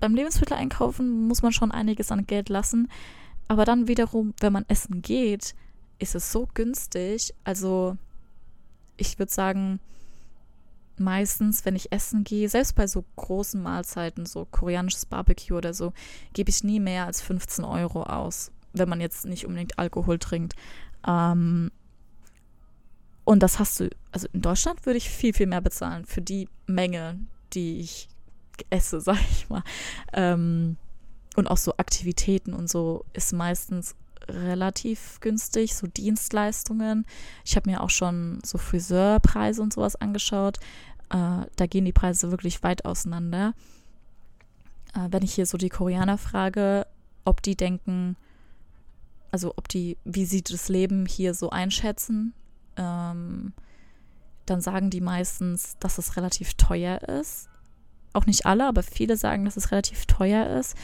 beim 0.00 0.14
Lebensmitteleinkaufen 0.14 1.26
muss 1.26 1.42
man 1.42 1.52
schon 1.52 1.70
einiges 1.70 2.12
an 2.12 2.26
Geld 2.26 2.48
lassen. 2.48 2.90
Aber 3.48 3.64
dann 3.64 3.88
wiederum, 3.88 4.34
wenn 4.40 4.52
man 4.52 4.64
essen 4.68 5.02
geht, 5.02 5.54
ist 5.98 6.14
es 6.14 6.32
so 6.32 6.48
günstig. 6.52 7.34
Also 7.44 7.96
ich 8.96 9.18
würde 9.18 9.32
sagen, 9.32 9.80
meistens, 11.00 11.64
wenn 11.64 11.76
ich 11.76 11.92
essen 11.92 12.24
gehe, 12.24 12.48
selbst 12.48 12.74
bei 12.74 12.86
so 12.86 13.04
großen 13.16 13.62
Mahlzeiten, 13.62 14.26
so 14.26 14.46
koreanisches 14.50 15.06
Barbecue 15.06 15.56
oder 15.56 15.74
so, 15.74 15.92
gebe 16.32 16.50
ich 16.50 16.64
nie 16.64 16.80
mehr 16.80 17.06
als 17.06 17.20
15 17.20 17.64
Euro 17.64 18.02
aus 18.04 18.50
wenn 18.74 18.88
man 18.88 19.00
jetzt 19.00 19.24
nicht 19.24 19.46
unbedingt 19.46 19.78
Alkohol 19.78 20.18
trinkt. 20.18 20.54
Ähm, 21.06 21.70
und 23.24 23.42
das 23.42 23.58
hast 23.58 23.80
du, 23.80 23.88
also 24.12 24.28
in 24.32 24.42
Deutschland 24.42 24.84
würde 24.84 24.98
ich 24.98 25.08
viel, 25.08 25.32
viel 25.32 25.46
mehr 25.46 25.62
bezahlen 25.62 26.04
für 26.04 26.20
die 26.20 26.48
Menge, 26.66 27.18
die 27.54 27.80
ich 27.80 28.08
esse, 28.68 29.00
sag 29.00 29.20
ich 29.30 29.48
mal. 29.48 29.62
Ähm, 30.12 30.76
und 31.36 31.48
auch 31.48 31.56
so 31.56 31.76
Aktivitäten 31.78 32.52
und 32.52 32.68
so 32.68 33.04
ist 33.12 33.32
meistens 33.32 33.96
relativ 34.28 35.20
günstig, 35.20 35.74
so 35.74 35.86
Dienstleistungen. 35.86 37.06
Ich 37.44 37.56
habe 37.56 37.70
mir 37.70 37.82
auch 37.82 37.90
schon 37.90 38.40
so 38.44 38.58
Friseurpreise 38.58 39.62
und 39.62 39.72
sowas 39.72 39.96
angeschaut. 39.96 40.58
Äh, 41.10 41.46
da 41.56 41.66
gehen 41.68 41.84
die 41.84 41.92
Preise 41.92 42.30
wirklich 42.30 42.62
weit 42.62 42.84
auseinander. 42.84 43.54
Äh, 44.94 45.08
wenn 45.10 45.22
ich 45.22 45.34
hier 45.34 45.46
so 45.46 45.58
die 45.58 45.68
Koreaner 45.68 46.18
frage, 46.18 46.86
ob 47.24 47.42
die 47.42 47.56
denken, 47.56 48.16
also 49.30 49.52
ob 49.56 49.68
die, 49.68 49.98
wie 50.04 50.26
sie 50.26 50.42
das 50.42 50.68
Leben 50.68 51.06
hier 51.06 51.34
so 51.34 51.50
einschätzen, 51.50 52.34
ähm, 52.76 53.52
dann 54.46 54.60
sagen 54.60 54.90
die 54.90 55.00
meistens, 55.00 55.76
dass 55.78 55.98
es 55.98 56.16
relativ 56.16 56.54
teuer 56.54 57.02
ist. 57.02 57.48
Auch 58.12 58.26
nicht 58.26 58.46
alle, 58.46 58.66
aber 58.66 58.82
viele 58.82 59.16
sagen, 59.16 59.44
dass 59.44 59.56
es 59.56 59.70
relativ 59.72 60.06
teuer 60.06 60.58
ist. 60.58 60.76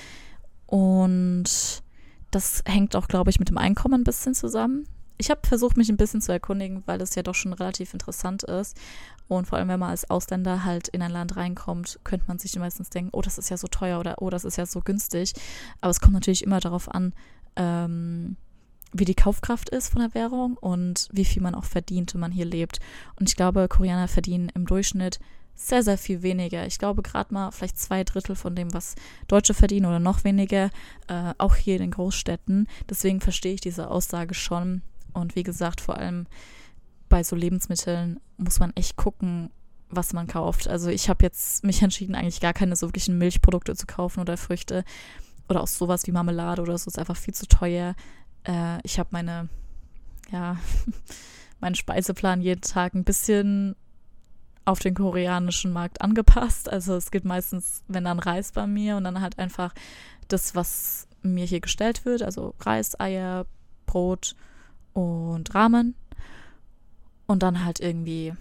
Und 0.67 1.83
das 2.31 2.63
hängt 2.67 2.97
auch, 2.97 3.09
glaube 3.09 3.31
ich, 3.31 3.39
mit 3.39 3.49
dem 3.49 3.59
Einkommen 3.59 4.01
ein 4.01 4.05
bisschen 4.05 4.35
zusammen. 4.35 4.87
Ich 5.19 5.31
habe 5.31 5.47
versucht, 5.47 5.77
mich 5.77 5.91
ein 5.91 5.99
bisschen 5.99 6.23
zu 6.23 6.33
erkundigen, 6.33 6.83
weil 6.87 6.99
das 6.99 7.15
ja 7.15 7.23
doch 7.23 7.35
schon 7.35 7.53
relativ 7.53 7.93
interessant 7.93 8.43
ist. 8.43 8.77
Und 9.29 9.47
vor 9.47 9.59
allem, 9.59 9.69
wenn 9.69 9.79
man 9.79 9.91
als 9.91 10.09
Ausländer 10.09 10.65
halt 10.65 10.89
in 10.89 11.03
ein 11.03 11.11
Land 11.11 11.37
reinkommt, 11.37 12.01
könnte 12.05 12.27
man 12.27 12.39
sich 12.39 12.59
meistens 12.59 12.91
denken, 12.91 13.11
oh, 13.13 13.21
das 13.21 13.37
ist 13.39 13.51
ja 13.51 13.57
so 13.57 13.69
teuer 13.69 14.01
oder 14.01 14.23
oh, 14.23 14.31
das 14.31 14.45
ist 14.45 14.57
ja 14.57 14.67
so 14.67 14.81
günstig. 14.81 15.35
Aber 15.81 15.91
es 15.91 16.01
kommt 16.01 16.15
natürlich 16.15 16.43
immer 16.43 16.59
darauf 16.59 16.93
an, 16.93 17.13
ähm, 17.57 18.37
wie 18.93 19.05
die 19.05 19.15
Kaufkraft 19.15 19.69
ist 19.69 19.93
von 19.93 20.01
der 20.01 20.15
Währung 20.15 20.57
und 20.57 21.09
wie 21.13 21.25
viel 21.25 21.43
man 21.43 21.55
auch 21.55 21.65
verdient, 21.65 22.15
wenn 22.15 22.21
man 22.21 22.33
hier 22.33 22.47
lebt. 22.47 22.81
Und 23.17 23.29
ich 23.29 23.37
glaube, 23.37 23.69
Koreaner 23.69 24.09
verdienen 24.09 24.51
im 24.55 24.67
Durchschnitt 24.67 25.21
sehr, 25.55 25.83
sehr 25.83 25.99
viel 25.99 26.23
weniger. 26.23 26.67
Ich 26.67 26.79
glaube 26.79 27.03
gerade 27.03 27.35
mal 27.35 27.51
vielleicht 27.51 27.79
zwei 27.79 28.03
Drittel 28.05 28.35
von 28.35 28.55
dem, 28.55 28.73
was 28.73 28.95
Deutsche 29.29 29.55
verdienen 29.55 29.87
oder 29.87 29.99
noch 29.99 30.25
weniger, 30.25 30.71
äh, 31.07 31.35
auch 31.39 31.57
hier 31.57 31.75
in 31.77 31.83
den 31.83 31.91
Großstädten. 31.91 32.67
Deswegen 32.89 33.21
verstehe 33.21 33.55
ich 33.55 33.61
diese 33.61 33.91
Aussage 33.91 34.35
schon. 34.35 34.83
Und 35.13 35.37
wie 35.37 35.43
gesagt, 35.43 35.81
vor 35.81 35.97
allem 35.97 36.27
bei 37.09 37.23
so 37.23 37.37
Lebensmitteln 37.37 38.21
muss 38.39 38.59
man 38.59 38.73
echt 38.75 38.97
gucken, 38.97 39.51
was 39.91 40.13
man 40.13 40.27
kauft. 40.27 40.69
Also 40.69 40.89
ich 40.89 41.09
habe 41.09 41.25
jetzt 41.25 41.65
mich 41.65 41.83
entschieden, 41.83 42.15
eigentlich 42.15 42.41
gar 42.41 42.53
keine 42.53 42.77
so 42.77 42.87
wirklichen 42.87 43.19
Milchprodukte 43.19 43.75
zu 43.75 43.87
kaufen 43.87 44.21
oder 44.21 44.37
Früchte 44.37 44.85
oder 45.49 45.63
auch 45.63 45.67
sowas 45.67 46.07
wie 46.07 46.13
Marmelade 46.13 46.63
oder 46.63 46.79
so 46.79 46.89
ist 46.89 46.99
einfach 46.99 47.17
viel 47.17 47.35
zu 47.35 47.47
teuer. 47.47 47.95
Äh, 48.45 48.79
ich 48.85 48.99
habe 48.99 49.11
meine, 49.13 49.49
ja, 50.31 50.57
meinen 51.61 51.75
Speiseplan 51.75 52.41
jeden 52.41 52.63
Tag 52.63 52.95
ein 52.95 53.05
bisschen 53.05 53.75
auf 54.71 54.79
den 54.79 54.95
koreanischen 54.95 55.73
Markt 55.73 56.01
angepasst. 56.01 56.69
Also 56.69 56.95
es 56.95 57.11
gibt 57.11 57.25
meistens, 57.25 57.83
wenn 57.89 58.05
dann 58.05 58.21
Reis 58.21 58.53
bei 58.53 58.67
mir 58.67 58.97
und 58.97 59.05
dann 59.05 59.21
halt 59.21 59.39
einfach 59.39 59.75
das, 60.29 60.55
was 60.55 61.09
mir 61.23 61.45
hier 61.45 61.61
gestellt 61.61 62.05
wird, 62.05 62.23
also 62.23 62.55
Reis, 62.61 62.99
Eier, 62.99 63.47
Brot 63.87 64.37
und 64.93 65.55
Ramen. 65.55 65.95
Und 67.27 67.43
dann 67.43 67.65
halt 67.65 67.81
irgendwie, 67.81 68.33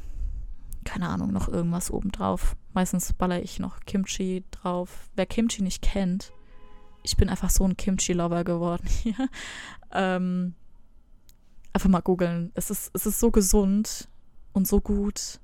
keine 0.83 1.09
Ahnung, 1.09 1.31
noch 1.31 1.47
irgendwas 1.47 1.91
obendrauf. 1.91 2.55
Meistens 2.73 3.13
baller 3.13 3.41
ich 3.41 3.59
noch 3.59 3.79
Kimchi 3.81 4.43
drauf. 4.51 5.09
Wer 5.15 5.25
Kimchi 5.25 5.61
nicht 5.61 5.81
kennt, 5.81 6.31
ich 7.03 7.17
bin 7.17 7.29
einfach 7.29 7.49
so 7.49 7.63
ein 7.63 7.77
Kimchi-Lover 7.77 8.43
geworden 8.43 8.87
hier. 9.03 9.29
Ähm, 9.91 10.53
einfach 11.73 11.89
mal 11.89 12.01
googeln. 12.01 12.51
Es 12.53 12.69
ist, 12.69 12.91
es 12.93 13.05
ist 13.05 13.19
so 13.19 13.31
gesund 13.31 14.07
und 14.53 14.67
so 14.67 14.79
gut. 14.79 15.39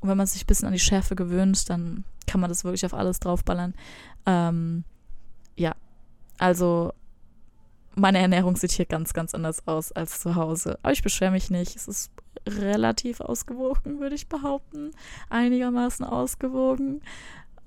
Und 0.00 0.08
wenn 0.08 0.16
man 0.16 0.26
sich 0.26 0.44
ein 0.44 0.46
bisschen 0.46 0.66
an 0.66 0.72
die 0.72 0.78
Schärfe 0.78 1.16
gewöhnt, 1.16 1.68
dann 1.70 2.04
kann 2.26 2.40
man 2.40 2.48
das 2.48 2.64
wirklich 2.64 2.86
auf 2.86 2.94
alles 2.94 3.20
draufballern. 3.20 3.74
Ähm, 4.26 4.84
ja, 5.56 5.74
also 6.38 6.92
meine 7.98 8.18
Ernährung 8.18 8.56
sieht 8.56 8.72
hier 8.72 8.86
ganz, 8.86 9.12
ganz 9.12 9.34
anders 9.34 9.66
aus 9.66 9.92
als 9.92 10.20
zu 10.20 10.36
Hause. 10.36 10.78
Aber 10.82 10.92
ich 10.92 11.02
beschwere 11.02 11.32
mich 11.32 11.50
nicht. 11.50 11.76
Es 11.76 11.88
ist 11.88 12.12
relativ 12.46 13.20
ausgewogen, 13.20 14.00
würde 14.00 14.14
ich 14.14 14.28
behaupten. 14.28 14.92
Einigermaßen 15.28 16.04
ausgewogen. 16.04 17.02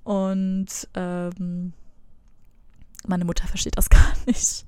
Und 0.03 0.87
ähm, 0.95 1.73
meine 3.05 3.25
Mutter 3.25 3.47
versteht 3.47 3.77
das 3.77 3.89
gar 3.89 4.13
nicht, 4.25 4.65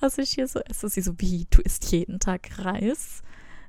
was 0.00 0.18
ich 0.18 0.30
hier 0.30 0.46
so 0.46 0.60
esse. 0.60 0.88
Sie 0.88 1.02
so, 1.02 1.18
wie, 1.18 1.46
du 1.50 1.60
isst 1.60 1.90
jeden 1.92 2.20
Tag 2.20 2.50
Reis? 2.58 3.22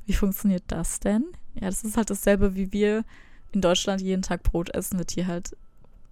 Wie 0.05 0.13
funktioniert 0.13 0.63
das 0.67 1.00
denn? 1.00 1.25
Ja, 1.55 1.67
das 1.67 1.83
ist 1.83 1.98
halt 1.98 2.10
dasselbe, 2.10 2.55
wie 2.55 2.71
wir 2.71 3.03
in 3.51 3.62
Deutschland 3.62 4.01
jeden 4.01 4.22
Tag 4.22 4.43
Brot 4.43 4.74
essen, 4.74 4.98
wird 4.98 5.12
hier 5.12 5.27
halt 5.27 5.55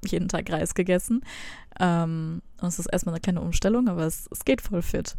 jeden 0.05 0.27
Tag 0.27 0.51
Reis 0.51 0.73
gegessen. 0.73 1.21
Ähm, 1.79 2.41
und 2.61 2.67
es 2.67 2.79
ist 2.79 2.87
erstmal 2.87 3.15
eine 3.15 3.21
kleine 3.21 3.41
Umstellung, 3.41 3.87
aber 3.87 4.05
es, 4.05 4.27
es 4.31 4.45
geht 4.45 4.61
voll 4.61 4.81
fit. 4.81 5.15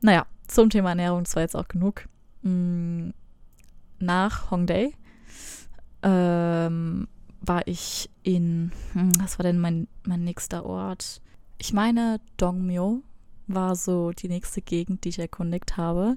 Naja, 0.00 0.26
zum 0.46 0.70
Thema 0.70 0.90
Ernährung, 0.90 1.24
das 1.24 1.34
war 1.36 1.42
jetzt 1.42 1.56
auch 1.56 1.68
genug. 1.68 2.08
Mm, 2.42 3.10
nach 3.98 4.50
Hongdae 4.50 4.92
ähm, 6.02 7.08
war 7.40 7.66
ich 7.66 8.10
in, 8.22 8.72
hm, 8.92 9.12
was 9.18 9.38
war 9.38 9.44
denn 9.44 9.58
mein, 9.58 9.88
mein 10.04 10.24
nächster 10.24 10.64
Ort? 10.64 11.20
Ich 11.58 11.72
meine, 11.72 12.20
Dongmyo 12.36 13.02
war 13.46 13.76
so 13.76 14.10
die 14.10 14.28
nächste 14.28 14.62
Gegend, 14.62 15.04
die 15.04 15.10
ich 15.10 15.18
erkundigt 15.18 15.76
habe. 15.76 16.16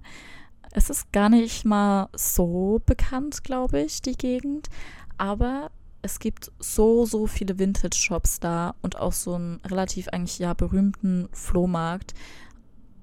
Es 0.72 0.90
ist 0.90 1.12
gar 1.12 1.30
nicht 1.30 1.66
mal 1.66 2.10
so 2.14 2.82
bekannt, 2.86 3.44
glaube 3.44 3.82
ich, 3.82 4.02
die 4.02 4.18
Gegend. 4.18 4.70
Aber 5.18 5.72
es 6.02 6.20
gibt 6.20 6.52
so, 6.60 7.06
so 7.06 7.28
viele 7.28 7.60
Vintage-Shops 7.60 8.40
da 8.40 8.76
und 8.82 8.98
auch 8.98 9.14
so 9.14 9.34
einen 9.34 9.60
relativ 9.66 10.08
eigentlich 10.10 10.40
ja 10.40 10.54
berühmten 10.54 11.28
Flohmarkt. 11.32 12.14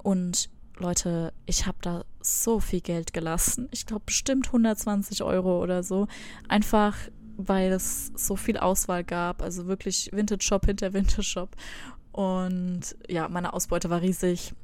Und 0.02 0.50
Leute, 0.78 1.32
ich 1.46 1.66
habe 1.66 1.78
da 1.82 2.04
so 2.20 2.60
viel 2.60 2.80
Geld 2.80 3.12
gelassen. 3.12 3.68
Ich 3.70 3.86
glaube 3.86 4.02
bestimmt 4.06 4.46
120 4.48 5.22
Euro 5.22 5.62
oder 5.62 5.82
so. 5.82 6.08
Einfach 6.48 6.96
weil 7.36 7.72
es 7.72 8.12
so 8.14 8.36
viel 8.36 8.58
Auswahl 8.58 9.04
gab. 9.04 9.42
Also 9.42 9.66
wirklich 9.66 10.10
Vintage 10.12 10.44
Shop 10.44 10.66
hinter 10.66 10.92
Vintage 10.92 11.22
Shop. 11.22 11.56
Und 12.12 12.96
ja, 13.08 13.28
meine 13.28 13.52
Ausbeute 13.52 13.90
war 13.90 14.00
riesig. 14.00 14.54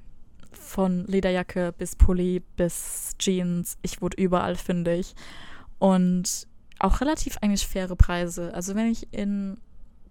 Von 0.52 1.04
Lederjacke 1.06 1.72
bis 1.76 1.94
Pulli 1.94 2.42
bis 2.56 3.12
Jeans. 3.18 3.78
Ich 3.82 4.02
wurde 4.02 4.20
überall 4.20 4.56
fündig. 4.56 5.14
Und 5.78 6.48
auch 6.80 7.00
relativ 7.00 7.38
eigentlich 7.40 7.66
faire 7.66 7.94
Preise. 7.94 8.52
Also 8.54 8.74
wenn 8.74 8.86
ich 8.86 9.12
in 9.12 9.58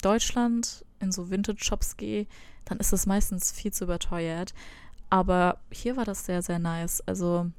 Deutschland 0.01 0.85
in 0.99 1.11
so 1.11 1.29
Vintage-Shops 1.29 1.97
gehe, 1.97 2.27
dann 2.65 2.79
ist 2.79 2.93
das 2.93 3.05
meistens 3.05 3.51
viel 3.51 3.73
zu 3.73 3.85
überteuert. 3.85 4.53
Aber 5.09 5.59
hier 5.71 5.97
war 5.97 6.05
das 6.05 6.25
sehr, 6.25 6.41
sehr 6.41 6.59
nice. 6.59 7.01
Also 7.01 7.49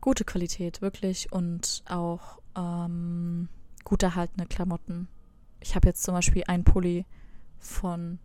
gute 0.00 0.24
Qualität, 0.24 0.82
wirklich. 0.82 1.32
Und 1.32 1.82
auch 1.88 2.38
ähm, 2.56 3.48
gut 3.84 4.02
erhaltene 4.02 4.46
Klamotten. 4.46 5.08
Ich 5.60 5.74
habe 5.74 5.88
jetzt 5.88 6.02
zum 6.02 6.14
Beispiel 6.14 6.44
einen 6.46 6.64
Pulli 6.64 7.06
von 7.58 8.18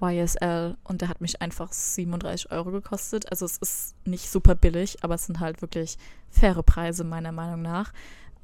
YSL 0.00 0.76
und 0.84 1.00
der 1.00 1.08
hat 1.08 1.20
mich 1.20 1.42
einfach 1.42 1.72
37 1.72 2.50
Euro 2.52 2.70
gekostet. 2.70 3.30
Also 3.30 3.44
es 3.44 3.58
ist 3.58 3.94
nicht 4.06 4.30
super 4.30 4.54
billig, 4.54 5.02
aber 5.02 5.14
es 5.14 5.26
sind 5.26 5.40
halt 5.40 5.60
wirklich 5.60 5.98
faire 6.30 6.62
Preise 6.62 7.04
meiner 7.04 7.32
Meinung 7.32 7.62
nach. 7.62 7.92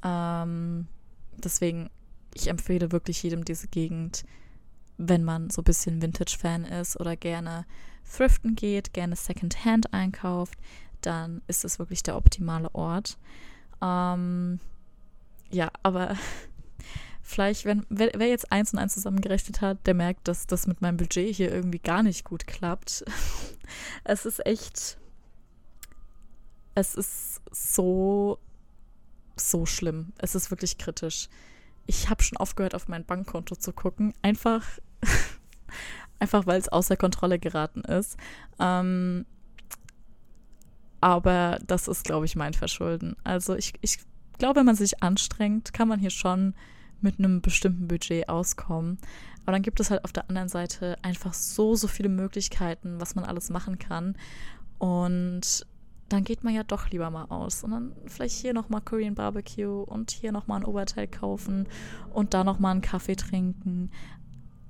Ähm, 0.05 0.87
deswegen, 1.33 1.89
ich 2.33 2.47
empfehle 2.47 2.91
wirklich 2.91 3.21
jedem 3.23 3.43
diese 3.43 3.67
Gegend, 3.67 4.23
wenn 4.97 5.23
man 5.23 5.49
so 5.49 5.61
ein 5.61 5.65
bisschen 5.65 6.01
Vintage-Fan 6.01 6.63
ist 6.63 6.97
oder 6.99 7.17
gerne 7.17 7.65
thriften 8.09 8.55
geht, 8.55 8.93
gerne 8.93 9.15
Secondhand 9.15 9.91
einkauft, 9.93 10.57
dann 11.01 11.41
ist 11.47 11.65
es 11.65 11.79
wirklich 11.79 12.03
der 12.03 12.15
optimale 12.15 12.73
Ort. 12.73 13.17
Ähm, 13.81 14.59
ja, 15.49 15.71
aber 15.83 16.15
vielleicht, 17.21 17.65
wenn 17.65 17.85
wer, 17.89 18.11
wer, 18.15 18.27
jetzt 18.27 18.51
eins 18.51 18.73
und 18.73 18.79
eins 18.79 18.93
zusammengerechnet 18.93 19.61
hat, 19.61 19.85
der 19.87 19.95
merkt, 19.95 20.27
dass 20.27 20.47
das 20.47 20.67
mit 20.67 20.81
meinem 20.81 20.97
Budget 20.97 21.35
hier 21.35 21.51
irgendwie 21.51 21.79
gar 21.79 22.03
nicht 22.03 22.23
gut 22.25 22.45
klappt. 22.45 23.03
es 24.03 24.25
ist 24.25 24.45
echt, 24.45 24.97
es 26.75 26.95
ist 26.95 27.41
so, 27.51 28.37
so 29.37 29.65
schlimm. 29.65 30.13
Es 30.17 30.35
ist 30.35 30.51
wirklich 30.51 30.77
kritisch. 30.77 31.29
Ich 31.85 32.09
habe 32.09 32.23
schon 32.23 32.37
aufgehört, 32.37 32.75
auf 32.75 32.87
mein 32.87 33.05
Bankkonto 33.05 33.55
zu 33.55 33.71
gucken, 33.73 34.13
einfach, 34.21 34.63
einfach 36.19 36.47
weil 36.47 36.59
es 36.59 36.69
außer 36.69 36.97
Kontrolle 36.97 37.39
geraten 37.39 37.81
ist. 37.81 38.17
Ähm, 38.59 39.25
aber 41.01 41.59
das 41.67 41.87
ist, 41.87 42.03
glaube 42.03 42.25
ich, 42.25 42.35
mein 42.35 42.53
Verschulden. 42.53 43.15
Also 43.23 43.55
ich, 43.55 43.73
ich 43.81 43.99
glaube, 44.39 44.59
wenn 44.59 44.65
man 44.65 44.75
sich 44.75 45.03
anstrengt, 45.03 45.73
kann 45.73 45.87
man 45.87 45.99
hier 45.99 46.09
schon 46.09 46.55
mit 47.01 47.19
einem 47.19 47.41
bestimmten 47.41 47.87
Budget 47.87 48.27
auskommen. 48.29 48.97
Aber 49.43 49.51
dann 49.51 49.61
gibt 49.61 49.79
es 49.79 49.91
halt 49.91 50.03
auf 50.03 50.11
der 50.11 50.27
anderen 50.29 50.49
Seite 50.49 50.97
einfach 51.03 51.33
so, 51.33 51.75
so 51.75 51.87
viele 51.87 52.09
Möglichkeiten, 52.09 52.99
was 52.99 53.13
man 53.13 53.25
alles 53.25 53.49
machen 53.49 53.77
kann. 53.77 54.17
Und 54.79 55.67
dann 56.09 56.23
geht 56.23 56.43
man 56.43 56.53
ja 56.53 56.63
doch 56.63 56.89
lieber 56.89 57.09
mal 57.09 57.25
aus. 57.25 57.63
Und 57.63 57.71
dann 57.71 57.95
vielleicht 58.05 58.35
hier 58.35 58.53
nochmal 58.53 58.81
Korean 58.81 59.15
Barbecue 59.15 59.81
und 59.81 60.11
hier 60.11 60.31
nochmal 60.31 60.61
ein 60.61 60.65
Oberteil 60.65 61.07
kaufen 61.07 61.67
und 62.13 62.33
da 62.33 62.43
nochmal 62.43 62.71
einen 62.71 62.81
Kaffee 62.81 63.15
trinken. 63.15 63.91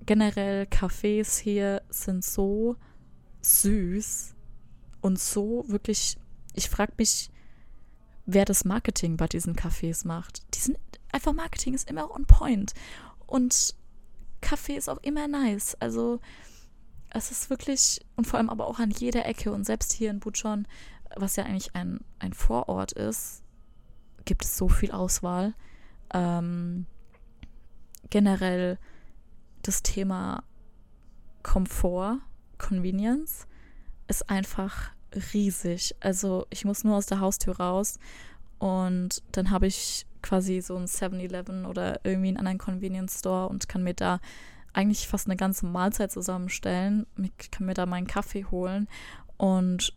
Generell, 0.05 0.63
Cafés 0.63 1.39
hier 1.39 1.81
sind 1.89 2.23
so 2.23 2.77
süß 3.41 4.35
und 5.01 5.19
so 5.19 5.65
wirklich. 5.67 6.17
Ich 6.53 6.69
frage 6.69 6.93
mich, 6.97 7.29
wer 8.25 8.45
das 8.45 8.63
Marketing 8.63 9.17
bei 9.17 9.27
diesen 9.27 9.55
Cafés 9.55 10.07
macht. 10.07 10.43
Die 10.55 10.59
sind 10.59 10.77
einfach 11.11 11.33
Marketing 11.33 11.73
ist 11.73 11.89
immer 11.89 12.11
on 12.11 12.25
point. 12.25 12.73
Und 13.27 13.75
Kaffee 14.41 14.75
ist 14.75 14.89
auch 14.89 14.99
immer 15.01 15.27
nice. 15.27 15.75
Also 15.75 16.19
es 17.09 17.31
ist 17.31 17.49
wirklich, 17.49 18.01
und 18.15 18.27
vor 18.27 18.37
allem 18.37 18.49
aber 18.49 18.67
auch 18.67 18.79
an 18.79 18.91
jeder 18.91 19.25
Ecke 19.25 19.51
und 19.51 19.65
selbst 19.65 19.93
hier 19.93 20.11
in 20.11 20.19
Buchon, 20.19 20.67
was 21.15 21.35
ja 21.35 21.45
eigentlich 21.45 21.75
ein, 21.75 21.99
ein 22.19 22.33
Vorort 22.33 22.91
ist, 22.91 23.43
gibt 24.25 24.43
es 24.43 24.57
so 24.57 24.67
viel 24.67 24.91
Auswahl. 24.91 25.53
Ähm, 26.13 26.85
generell 28.09 28.77
das 29.61 29.83
Thema 29.83 30.43
Komfort, 31.43 32.19
Convenience 32.57 33.47
ist 34.07 34.29
einfach 34.29 34.91
riesig. 35.33 35.95
Also 35.99 36.45
ich 36.49 36.65
muss 36.65 36.83
nur 36.83 36.97
aus 36.97 37.05
der 37.05 37.19
Haustür 37.19 37.57
raus 37.57 37.99
und 38.59 39.23
dann 39.31 39.51
habe 39.51 39.67
ich 39.67 40.05
quasi 40.21 40.61
so 40.61 40.75
ein 40.75 40.87
7-Eleven 40.87 41.65
oder 41.65 41.99
irgendwie 42.03 42.29
einen 42.29 42.37
anderen 42.37 42.57
Convenience 42.57 43.19
Store 43.19 43.47
und 43.47 43.69
kann 43.69 43.83
mir 43.83 43.93
da 43.93 44.19
eigentlich 44.73 45.07
fast 45.07 45.27
eine 45.27 45.35
ganze 45.35 45.65
Mahlzeit 45.65 46.11
zusammenstellen. 46.11 47.05
Ich 47.39 47.51
kann 47.51 47.65
mir 47.65 47.73
da 47.73 47.85
meinen 47.85 48.07
Kaffee 48.07 48.45
holen 48.45 48.87
und 49.37 49.93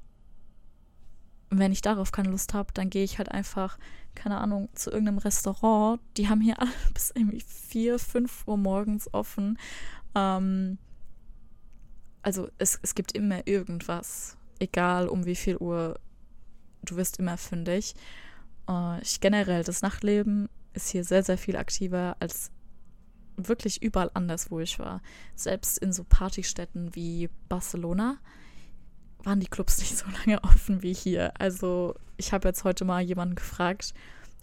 wenn 1.50 1.72
ich 1.72 1.80
darauf 1.82 2.12
keine 2.12 2.30
Lust 2.30 2.54
habe, 2.54 2.72
dann 2.74 2.90
gehe 2.90 3.04
ich 3.04 3.18
halt 3.18 3.30
einfach, 3.30 3.78
keine 4.14 4.38
Ahnung, 4.38 4.68
zu 4.74 4.90
irgendeinem 4.90 5.18
Restaurant. 5.18 6.00
Die 6.16 6.28
haben 6.28 6.40
hier 6.40 6.58
alle 6.60 6.70
bis 6.92 7.10
irgendwie 7.14 7.40
4, 7.40 7.98
5 7.98 8.46
Uhr 8.46 8.56
morgens 8.56 9.12
offen. 9.12 9.58
Ähm, 10.14 10.78
also 12.22 12.48
es, 12.58 12.78
es 12.82 12.94
gibt 12.94 13.12
immer 13.12 13.46
irgendwas 13.46 14.38
egal 14.58 15.08
um 15.08 15.24
wie 15.24 15.36
viel 15.36 15.56
Uhr, 15.56 15.98
du 16.82 16.96
wirst 16.96 17.18
immer 17.18 17.36
fündig. 17.36 17.94
Uh, 18.68 18.98
ich 19.00 19.20
generell, 19.20 19.64
das 19.64 19.82
Nachtleben 19.82 20.48
ist 20.74 20.90
hier 20.90 21.04
sehr, 21.04 21.22
sehr 21.22 21.38
viel 21.38 21.56
aktiver 21.56 22.16
als 22.20 22.50
wirklich 23.36 23.82
überall 23.82 24.10
anders, 24.14 24.50
wo 24.50 24.60
ich 24.60 24.78
war. 24.78 25.00
Selbst 25.34 25.78
in 25.78 25.92
so 25.92 26.04
Partystädten 26.04 26.94
wie 26.94 27.30
Barcelona 27.48 28.18
waren 29.24 29.40
die 29.40 29.48
Clubs 29.48 29.78
nicht 29.78 29.96
so 29.96 30.06
lange 30.06 30.42
offen 30.44 30.82
wie 30.82 30.94
hier. 30.94 31.32
Also 31.40 31.94
ich 32.16 32.32
habe 32.32 32.48
jetzt 32.48 32.64
heute 32.64 32.84
mal 32.84 33.02
jemanden 33.02 33.34
gefragt 33.34 33.94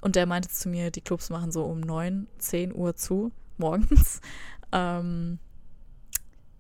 und 0.01 0.15
der 0.15 0.25
meinte 0.25 0.49
zu 0.49 0.69
mir, 0.69 0.91
die 0.91 1.01
Clubs 1.01 1.29
machen 1.29 1.51
so 1.51 1.63
um 1.63 1.79
9, 1.79 2.27
10 2.37 2.75
Uhr 2.75 2.95
zu, 2.95 3.31
morgens. 3.57 4.21
Ähm, 4.71 5.39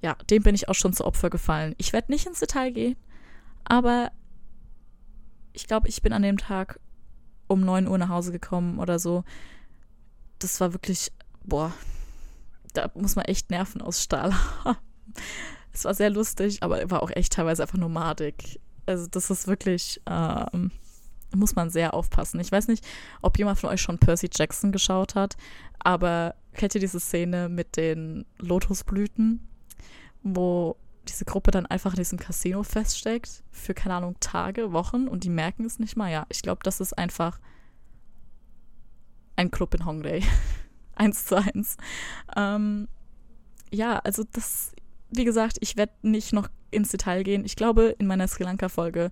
ja, 0.01 0.15
dem 0.29 0.43
bin 0.43 0.55
ich 0.55 0.69
auch 0.69 0.75
schon 0.75 0.93
zu 0.93 1.03
Opfer 1.03 1.29
gefallen. 1.29 1.75
Ich 1.77 1.91
werde 1.91 2.11
nicht 2.11 2.25
ins 2.27 2.39
Detail 2.39 2.71
gehen, 2.71 2.95
aber 3.65 4.11
ich 5.51 5.67
glaube, 5.67 5.89
ich 5.89 6.01
bin 6.01 6.13
an 6.13 6.21
dem 6.21 6.37
Tag 6.37 6.79
um 7.47 7.61
9 7.61 7.87
Uhr 7.87 7.97
nach 7.97 8.09
Hause 8.09 8.31
gekommen 8.31 8.79
oder 8.79 8.99
so. 8.99 9.25
Das 10.39 10.61
war 10.61 10.71
wirklich, 10.71 11.11
boah, 11.43 11.73
da 12.73 12.89
muss 12.93 13.15
man 13.15 13.25
echt 13.25 13.49
Nerven 13.49 13.81
aus 13.81 14.01
Stahl 14.01 14.33
haben. 14.63 14.77
Es 15.75 15.85
war 15.85 15.93
sehr 15.93 16.09
lustig, 16.09 16.63
aber 16.63 16.89
war 16.89 17.03
auch 17.03 17.11
echt 17.11 17.33
teilweise 17.33 17.63
einfach 17.63 17.77
nomadig. 17.77 18.59
Also 18.85 19.07
das 19.07 19.29
ist 19.29 19.47
wirklich, 19.47 20.01
ähm, 20.09 20.71
muss 21.35 21.55
man 21.55 21.69
sehr 21.69 21.93
aufpassen. 21.93 22.39
Ich 22.39 22.51
weiß 22.51 22.67
nicht, 22.67 22.85
ob 23.21 23.37
jemand 23.37 23.59
von 23.59 23.69
euch 23.69 23.81
schon 23.81 23.99
Percy 23.99 24.29
Jackson 24.33 24.71
geschaut 24.71 25.15
hat, 25.15 25.35
aber 25.79 26.35
kennt 26.53 26.75
ihr 26.75 26.81
diese 26.81 26.99
Szene 26.99 27.49
mit 27.49 27.75
den 27.77 28.25
Lotusblüten, 28.39 29.47
wo 30.23 30.77
diese 31.09 31.25
Gruppe 31.25 31.51
dann 31.51 31.65
einfach 31.65 31.91
in 31.91 31.97
diesem 31.97 32.19
Casino 32.19 32.63
feststeckt 32.63 33.43
für, 33.51 33.73
keine 33.73 33.95
Ahnung, 33.95 34.15
Tage, 34.19 34.71
Wochen 34.71 35.07
und 35.07 35.23
die 35.23 35.29
merken 35.29 35.65
es 35.65 35.77
nicht 35.77 35.97
mal. 35.97 36.11
Ja, 36.11 36.25
ich 36.29 36.41
glaube, 36.41 36.61
das 36.63 36.79
ist 36.79 36.97
einfach 36.97 37.39
ein 39.35 39.51
Club 39.51 39.73
in 39.73 39.85
Hongdae. 39.85 40.21
eins 40.95 41.25
zu 41.25 41.35
eins. 41.35 41.77
Ähm, 42.35 42.87
ja, 43.71 43.99
also 43.99 44.23
das, 44.31 44.71
wie 45.17 45.25
gesagt, 45.25 45.57
ich 45.61 45.77
werde 45.77 45.93
nicht 46.01 46.33
noch 46.33 46.49
ins 46.71 46.89
Detail 46.89 47.23
gehen. 47.23 47.45
Ich 47.45 47.55
glaube, 47.55 47.95
in 47.99 48.07
meiner 48.07 48.27
Sri 48.27 48.43
Lanka-Folge 48.43 49.11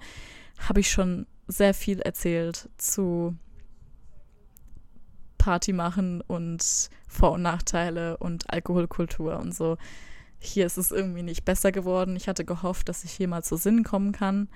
habe 0.57 0.79
ich 0.79 0.91
schon 0.91 1.25
sehr 1.47 1.73
viel 1.73 1.99
erzählt 1.99 2.69
zu 2.77 3.35
Party 5.37 5.73
machen 5.73 6.21
und 6.21 6.89
Vor- 7.07 7.33
und 7.33 7.41
Nachteile 7.41 8.17
und 8.17 8.49
Alkoholkultur 8.49 9.37
und 9.39 9.53
so. 9.53 9.77
Hier 10.39 10.65
ist 10.65 10.77
es 10.77 10.91
irgendwie 10.91 11.23
nicht 11.23 11.45
besser 11.45 11.71
geworden. 11.71 12.15
Ich 12.15 12.27
hatte 12.27 12.45
gehofft, 12.45 12.89
dass 12.89 13.03
ich 13.03 13.11
hier 13.11 13.27
mal 13.27 13.43
zu 13.43 13.57
Sinn 13.57 13.83
kommen 13.83 14.11
kann. 14.11 14.49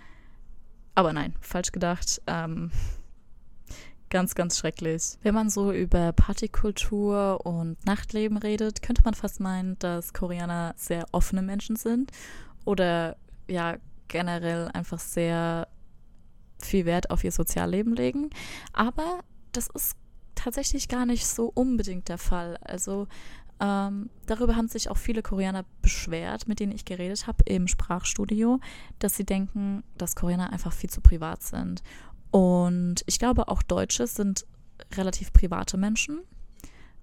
Aber 0.95 1.13
nein, 1.13 1.36
falsch 1.41 1.71
gedacht. 1.71 2.21
Ähm, 2.27 2.71
ganz, 4.10 4.36
ganz 4.36 4.58
schrecklich. 4.58 5.17
Wenn 5.22 5.36
man 5.36 5.50
so 5.50 5.72
über 5.72 6.13
Partykultur 6.13 7.46
und 7.46 7.84
Nachtleben 7.86 8.38
redet, 8.38 8.82
könnte 8.82 9.04
man 9.04 9.13
fast 9.13 9.39
meinen, 9.39 9.78
dass 9.80 10.13
Koreaner 10.13 10.74
sehr 10.78 11.06
offene 11.12 11.41
Menschen 11.41 11.76
sind 11.76 12.12
oder 12.65 13.17
ja 13.48 13.78
generell 14.08 14.70
einfach 14.74 15.00
sehr 15.00 15.67
viel 16.60 16.86
Wert 16.86 17.12
auf 17.12 17.24
ihr 17.24 17.32
Sozialleben 17.32 17.96
legen. 17.96 18.30
Aber 18.74 19.20
das 19.52 19.67
ist 19.67 19.96
tatsächlich 20.36 20.88
gar 20.88 21.06
nicht 21.06 21.26
so 21.28 21.52
unbedingt 21.54 22.10
der 22.10 22.17
Fall. 22.17 22.58
Also 22.62 23.08
ähm, 23.60 24.10
darüber 24.28 24.56
haben 24.56 24.67
sich 24.67 24.89
auch 24.89 24.98
viele 24.98 25.24
Koreaner 25.24 25.65
beschwert, 25.82 26.48
mit 26.48 26.60
denen 26.60 26.72
ich 26.72 26.86
geredet 26.86 27.28
habe 27.28 27.43
im 27.46 27.67
Sprachstudio, 27.67 28.60
dass 29.00 29.15
sie 29.15 29.26
denken, 29.26 29.84
dass 29.98 30.15
Koreaner 30.15 30.52
einfach 30.52 30.74
viel 30.74 30.89
zu 30.89 31.02
privat 31.02 31.41
sind. 31.41 31.82
Und 32.31 33.03
ich 33.05 33.19
glaube, 33.19 33.47
auch 33.47 33.63
Deutsche 33.63 34.07
sind 34.07 34.45
relativ 34.95 35.33
private 35.33 35.77
Menschen. 35.77 36.21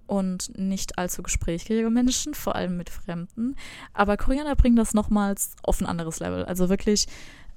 und 0.07 0.59
nicht 0.59 0.99
allzu 0.99 1.23
gesprächige 1.23 1.89
Menschen, 1.89 2.35
vor 2.35 2.55
allem 2.55 2.77
mit 2.77 2.91
Fremden. 2.91 3.57
Aber 3.95 4.17
Koreaner 4.17 4.55
bringen 4.55 4.77
das 4.77 4.93
nochmals 4.93 5.57
auf 5.63 5.81
ein 5.81 5.87
anderes 5.87 6.21
Level. 6.21 6.45
Also 6.45 6.69
wirklich, 6.69 7.07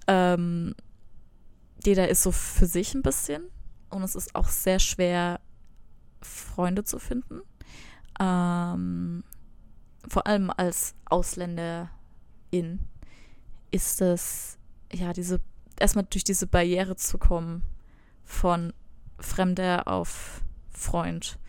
ähm, 0.07 0.73
jeder 1.83 2.07
ist 2.07 2.23
so 2.23 2.31
für 2.31 2.65
sich 2.65 2.93
ein 2.95 3.01
bisschen 3.01 3.43
und 3.89 4.01
es 4.03 4.15
ist 4.15 4.33
auch 4.35 4.47
sehr 4.47 4.79
schwer, 4.79 5.39
Freunde 6.21 6.83
zu 6.83 6.99
finden. 6.99 7.41
Ähm, 8.19 9.23
vor 10.07 10.25
allem 10.25 10.51
als 10.55 10.95
Ausländerin 11.05 11.89
ist 13.71 14.01
es, 14.01 14.57
ja, 14.91 15.13
diese, 15.13 15.41
erstmal 15.81 16.05
durch 16.09 16.23
diese 16.23 16.47
Barriere 16.47 16.95
zu 16.95 17.17
kommen 17.17 17.63
von 18.23 18.73
Fremder 19.19 19.87
auf 19.87 20.41
Freund 20.71 21.39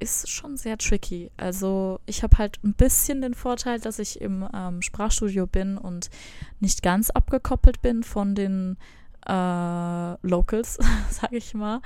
ist 0.00 0.28
schon 0.30 0.56
sehr 0.56 0.78
tricky. 0.78 1.30
Also 1.36 2.00
ich 2.06 2.22
habe 2.22 2.38
halt 2.38 2.58
ein 2.64 2.72
bisschen 2.72 3.20
den 3.20 3.34
Vorteil, 3.34 3.78
dass 3.78 3.98
ich 3.98 4.20
im 4.20 4.48
ähm, 4.52 4.82
Sprachstudio 4.82 5.46
bin 5.46 5.76
und 5.78 6.10
nicht 6.58 6.82
ganz 6.82 7.10
abgekoppelt 7.10 7.82
bin 7.82 8.02
von 8.02 8.34
den 8.34 8.78
äh, 9.26 10.26
Locals, 10.26 10.78
sage 11.10 11.36
ich 11.36 11.54
mal. 11.54 11.80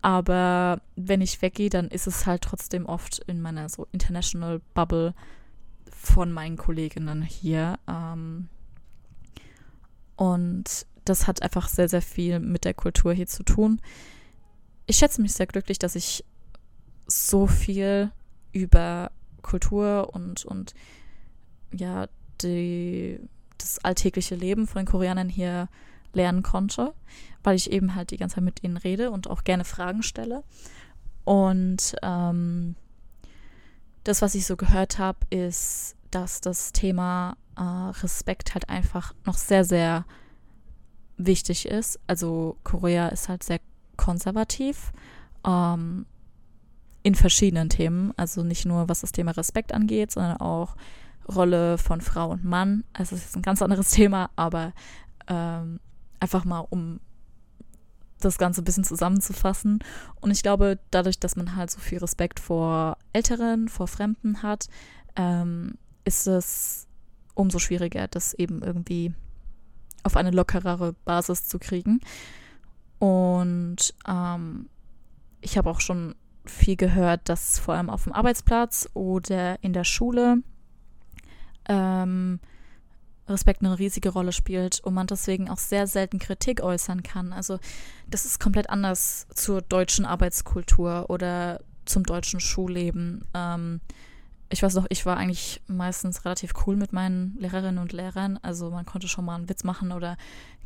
Aber 0.00 0.80
wenn 0.94 1.20
ich 1.20 1.42
weggehe, 1.42 1.68
dann 1.68 1.88
ist 1.88 2.06
es 2.06 2.26
halt 2.26 2.42
trotzdem 2.42 2.86
oft 2.86 3.18
in 3.26 3.42
meiner 3.42 3.68
so 3.68 3.88
International 3.90 4.60
Bubble 4.72 5.14
von 5.90 6.30
meinen 6.30 6.56
Kolleginnen 6.56 7.22
hier. 7.22 7.80
Ähm, 7.88 8.48
und 10.14 10.86
das 11.08 11.26
hat 11.26 11.42
einfach 11.42 11.68
sehr, 11.68 11.88
sehr 11.88 12.02
viel 12.02 12.40
mit 12.40 12.64
der 12.64 12.74
Kultur 12.74 13.12
hier 13.12 13.26
zu 13.26 13.42
tun. 13.42 13.80
Ich 14.86 14.96
schätze 14.96 15.22
mich 15.22 15.32
sehr 15.32 15.46
glücklich, 15.46 15.78
dass 15.78 15.96
ich 15.96 16.24
so 17.06 17.46
viel 17.46 18.10
über 18.52 19.10
Kultur 19.42 20.10
und, 20.12 20.44
und 20.44 20.74
ja, 21.72 22.08
die, 22.42 23.20
das 23.58 23.78
alltägliche 23.84 24.34
Leben 24.34 24.66
von 24.66 24.82
den 24.82 24.90
Koreanern 24.90 25.28
hier 25.28 25.68
lernen 26.12 26.42
konnte, 26.42 26.94
weil 27.42 27.56
ich 27.56 27.70
eben 27.70 27.94
halt 27.94 28.10
die 28.10 28.16
ganze 28.16 28.36
Zeit 28.36 28.44
mit 28.44 28.62
ihnen 28.62 28.76
rede 28.76 29.10
und 29.10 29.28
auch 29.28 29.44
gerne 29.44 29.64
Fragen 29.64 30.02
stelle. 30.02 30.42
Und 31.24 31.96
ähm, 32.02 32.76
das, 34.04 34.22
was 34.22 34.34
ich 34.34 34.46
so 34.46 34.56
gehört 34.56 34.98
habe, 34.98 35.18
ist, 35.30 35.96
dass 36.10 36.40
das 36.40 36.72
Thema 36.72 37.36
äh, 37.56 37.62
Respekt 37.62 38.54
halt 38.54 38.68
einfach 38.68 39.14
noch 39.24 39.36
sehr, 39.36 39.64
sehr 39.64 40.04
wichtig 41.16 41.66
ist. 41.66 41.98
Also 42.06 42.56
Korea 42.64 43.08
ist 43.08 43.28
halt 43.28 43.42
sehr 43.42 43.60
konservativ. 43.96 44.92
Ähm, 45.46 46.06
in 47.06 47.14
verschiedenen 47.14 47.68
Themen. 47.68 48.12
Also 48.16 48.42
nicht 48.42 48.66
nur 48.66 48.88
was 48.88 49.02
das 49.02 49.12
Thema 49.12 49.30
Respekt 49.30 49.72
angeht, 49.72 50.10
sondern 50.10 50.38
auch 50.38 50.74
Rolle 51.28 51.78
von 51.78 52.00
Frau 52.00 52.30
und 52.30 52.44
Mann. 52.44 52.82
Also 52.92 53.14
es 53.14 53.26
ist 53.26 53.36
ein 53.36 53.42
ganz 53.42 53.62
anderes 53.62 53.90
Thema, 53.92 54.30
aber 54.34 54.72
ähm, 55.28 55.78
einfach 56.18 56.44
mal 56.44 56.66
um 56.68 56.98
das 58.18 58.38
Ganze 58.38 58.60
ein 58.60 58.64
bisschen 58.64 58.82
zusammenzufassen. 58.82 59.78
Und 60.20 60.32
ich 60.32 60.42
glaube, 60.42 60.80
dadurch, 60.90 61.20
dass 61.20 61.36
man 61.36 61.54
halt 61.54 61.70
so 61.70 61.78
viel 61.78 61.98
Respekt 61.98 62.40
vor 62.40 62.96
Älteren, 63.12 63.68
vor 63.68 63.86
Fremden 63.86 64.42
hat, 64.42 64.66
ähm, 65.14 65.74
ist 66.04 66.26
es 66.26 66.88
umso 67.34 67.60
schwieriger, 67.60 68.08
das 68.08 68.34
eben 68.34 68.62
irgendwie 68.62 69.14
auf 70.02 70.16
eine 70.16 70.30
lockerere 70.30 70.94
Basis 71.04 71.46
zu 71.46 71.58
kriegen. 71.58 72.00
Und 72.98 73.94
ähm, 74.08 74.68
ich 75.40 75.58
habe 75.58 75.70
auch 75.70 75.80
schon 75.80 76.14
viel 76.44 76.76
gehört, 76.76 77.28
dass 77.28 77.58
vor 77.58 77.74
allem 77.74 77.90
auf 77.90 78.04
dem 78.04 78.12
Arbeitsplatz 78.12 78.88
oder 78.94 79.62
in 79.62 79.72
der 79.72 79.84
Schule 79.84 80.38
ähm, 81.68 82.40
Respekt 83.28 83.62
eine 83.62 83.78
riesige 83.78 84.10
Rolle 84.10 84.32
spielt 84.32 84.80
und 84.80 84.94
man 84.94 85.08
deswegen 85.08 85.50
auch 85.50 85.58
sehr 85.58 85.86
selten 85.86 86.18
Kritik 86.18 86.62
äußern 86.62 87.02
kann. 87.02 87.32
Also 87.32 87.58
das 88.08 88.24
ist 88.24 88.38
komplett 88.38 88.70
anders 88.70 89.26
zur 89.34 89.62
deutschen 89.62 90.04
Arbeitskultur 90.04 91.10
oder 91.10 91.60
zum 91.84 92.04
deutschen 92.04 92.40
Schulleben. 92.40 93.24
Ähm, 93.34 93.80
ich 94.48 94.62
weiß 94.62 94.74
noch, 94.74 94.86
ich 94.90 95.04
war 95.06 95.16
eigentlich 95.16 95.60
meistens 95.66 96.24
relativ 96.24 96.52
cool 96.66 96.76
mit 96.76 96.92
meinen 96.92 97.36
Lehrerinnen 97.38 97.78
und 97.78 97.92
Lehrern. 97.92 98.38
Also 98.42 98.70
man 98.70 98.86
konnte 98.86 99.08
schon 99.08 99.24
mal 99.24 99.34
einen 99.34 99.48
Witz 99.48 99.64
machen 99.64 99.92
oder 99.92 100.16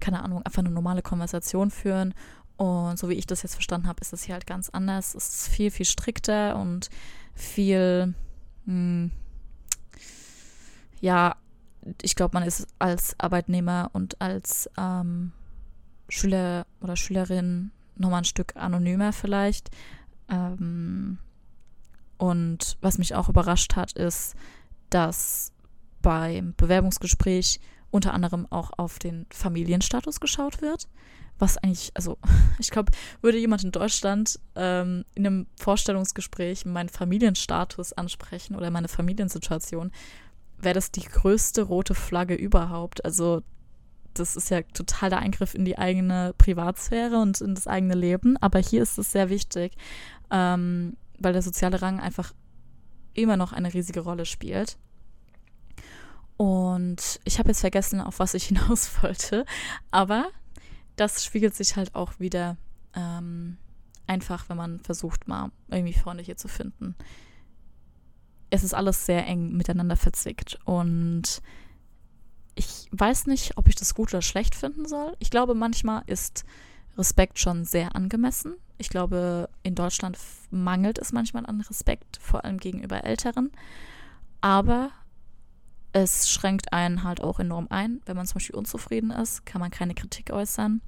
keine 0.01 0.23
Ahnung, 0.23 0.43
einfach 0.43 0.61
eine 0.61 0.71
normale 0.71 1.03
Konversation 1.03 1.71
führen. 1.71 2.15
Und 2.57 2.99
so 2.99 3.09
wie 3.09 3.15
ich 3.15 3.27
das 3.27 3.43
jetzt 3.43 3.55
verstanden 3.55 3.89
habe, 3.89 4.01
ist 4.03 4.13
das 4.13 4.25
hier 4.25 4.35
halt 4.35 4.47
ganz 4.47 4.69
anders. 4.69 5.15
Es 5.15 5.29
ist 5.29 5.49
viel, 5.49 5.71
viel 5.71 5.87
strikter 5.87 6.57
und 6.57 6.91
viel, 7.35 8.15
mh, 8.67 8.73
hm, 8.75 9.11
ja, 11.01 11.37
ich 12.03 12.15
glaube, 12.15 12.35
man 12.35 12.43
ist 12.43 12.67
als 12.79 13.19
Arbeitnehmer 13.19 13.89
und 13.95 14.21
als 14.21 14.69
ähm, 14.77 15.33
Schüler 16.11 16.67
oder 16.83 16.97
Schülerin 16.97 17.71
nochmal 17.97 18.21
ein 18.21 18.25
Stück 18.25 18.55
anonymer 18.57 19.15
vielleicht. 19.15 19.71
Ähm, 20.29 21.19
und 22.21 22.77
was 22.81 22.99
mich 22.99 23.15
auch 23.15 23.29
überrascht 23.29 23.77
hat, 23.77 23.93
ist, 23.93 24.35
dass 24.91 25.53
beim 26.03 26.55
Bewerbungsgespräch 26.57 27.61
unter 27.91 28.15
anderem 28.15 28.47
auch 28.51 28.71
auf 28.77 28.99
den 28.99 29.27
Familienstatus 29.31 30.21
geschaut 30.21 30.63
wird 30.63 30.89
was 31.41 31.59
eigentlich, 31.59 31.91
also 31.95 32.19
ich 32.59 32.71
glaube, 32.71 32.93
würde 33.21 33.39
jemand 33.39 33.65
in 33.65 33.73
Deutschland 33.73 34.39
ähm, 34.55 35.05
in 35.15 35.27
einem 35.27 35.47
Vorstellungsgespräch 35.59 36.65
meinen 36.67 36.89
Familienstatus 36.89 37.93
ansprechen 37.93 38.55
oder 38.55 38.71
meine 38.71 38.89
Familiensituation, 38.89 39.91
wäre 40.59 40.75
das 40.75 40.91
die 40.91 41.03
größte 41.03 41.63
rote 41.63 41.95
Flagge 41.95 42.35
überhaupt. 42.35 43.05
Also 43.05 43.43
das 44.15 44.37
ist 44.37 44.51
ja 44.51 44.63
total 44.63 45.11
der 45.11 45.21
Eingriff 45.21 45.55
in 45.55 45.65
die 45.65 45.79
eigene 45.79 46.35
Privatsphäre 46.37 47.19
und 47.19 47.41
in 47.41 47.55
das 47.55 47.67
eigene 47.67 47.95
Leben. 47.95 48.37
Aber 48.39 48.59
hier 48.59 48.83
ist 48.83 48.99
es 48.99 49.13
sehr 49.13 49.31
wichtig, 49.31 49.73
ähm, 50.31 50.97
weil 51.21 51.33
der 51.33 51.43
soziale 51.43 51.81
Rang 51.81 52.01
einfach 52.01 52.33
immer 53.15 53.37
noch 53.37 53.53
eine 53.53 53.73
riesige 53.73 54.01
Rolle 54.01 54.27
spielt. 54.27 54.77
Und 56.37 57.21
ich 57.25 57.39
habe 57.39 57.51
jetzt 57.51 57.61
vergessen, 57.61 58.01
auf 58.01 58.19
was 58.19 58.35
ich 58.35 58.45
hinaus 58.49 59.03
wollte. 59.03 59.45
Aber 59.91 60.29
das 60.97 61.25
spiegelt 61.25 61.55
sich 61.55 61.77
halt 61.77 61.95
auch 61.95 62.19
wieder 62.19 62.57
ähm, 62.95 63.59
einfach, 64.07 64.49
wenn 64.49 64.57
man 64.57 64.81
versucht, 64.81 65.29
mal 65.29 65.53
irgendwie 65.69 65.93
Freunde 65.93 66.23
hier 66.23 66.37
zu 66.37 66.49
finden. 66.49 66.97
Es 68.51 68.65
ist 68.65 68.75
alles 68.75 69.07
sehr 69.07 69.27
eng 69.27 69.53
miteinander 69.53 69.97
verzwickt 69.97 70.59
und 70.65 71.41
ich 72.57 72.89
weiß 72.91 73.27
nicht, 73.27 73.57
ob 73.57 73.69
ich 73.69 73.77
das 73.77 73.95
gut 73.95 74.13
oder 74.13 74.23
schlecht 74.23 74.57
finden 74.57 74.87
soll. 74.87 75.17
Ich 75.21 75.31
glaube, 75.31 75.55
manchmal 75.55 76.03
ist 76.07 76.45
Respekt 76.99 77.39
schon 77.39 77.65
sehr 77.65 77.95
angemessen. 77.95 78.55
Ich 78.79 78.89
glaube, 78.89 79.49
in 79.63 79.75
Deutschland 79.75 80.19
mangelt 80.51 80.99
es 80.99 81.13
manchmal 81.13 81.47
an 81.47 81.61
Respekt, 81.61 82.19
vor 82.21 82.45
allem 82.45 82.59
gegenüber 82.59 83.05
Älteren. 83.05 83.51
Aber 84.41 84.91
es 85.93 86.31
schränkt 86.31 86.73
einen 86.73 87.03
halt 87.05 87.21
auch 87.21 87.41
enorm 87.41 87.67
ein. 87.71 88.01
Wenn 88.07 88.17
man 88.17 88.27
zum 88.27 88.35
Beispiel 88.35 88.57
unzufrieden 88.57 89.11
ist, 89.11 89.45
kann 89.45 89.61
man 89.61 89.71
keine 89.71 89.95
Kritik 89.95 90.31
äußern. 90.31 90.81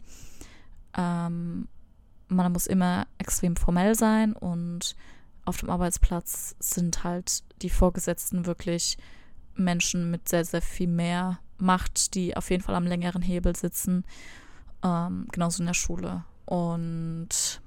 Ähm, 0.97 1.69
man 2.29 2.53
muss 2.53 2.67
immer 2.67 3.07
extrem 3.19 3.57
formell 3.57 3.95
sein 3.95 4.33
und 4.33 4.97
auf 5.45 5.59
dem 5.59 5.71
Arbeitsplatz 5.71 6.55
sind 6.61 7.05
halt 7.05 7.43
die 7.63 7.71
Vorgesetzten 7.71 8.47
wirklich 8.47 8.97
Menschen 9.55 10.11
mit 10.11 10.29
sehr, 10.29 10.45
sehr 10.45 10.63
viel 10.63 10.89
mehr 10.89 11.41
Macht, 11.59 12.15
die 12.15 12.37
auf 12.37 12.51
jeden 12.51 12.63
Fall 12.63 12.75
am 12.75 12.87
längeren 12.87 13.23
Hebel 13.23 13.55
sitzen. 13.55 14.05
Ähm, 14.83 15.29
genauso 15.33 15.63
in 15.63 15.67
der 15.67 15.75
Schule. 15.75 16.25
Und 16.45 17.61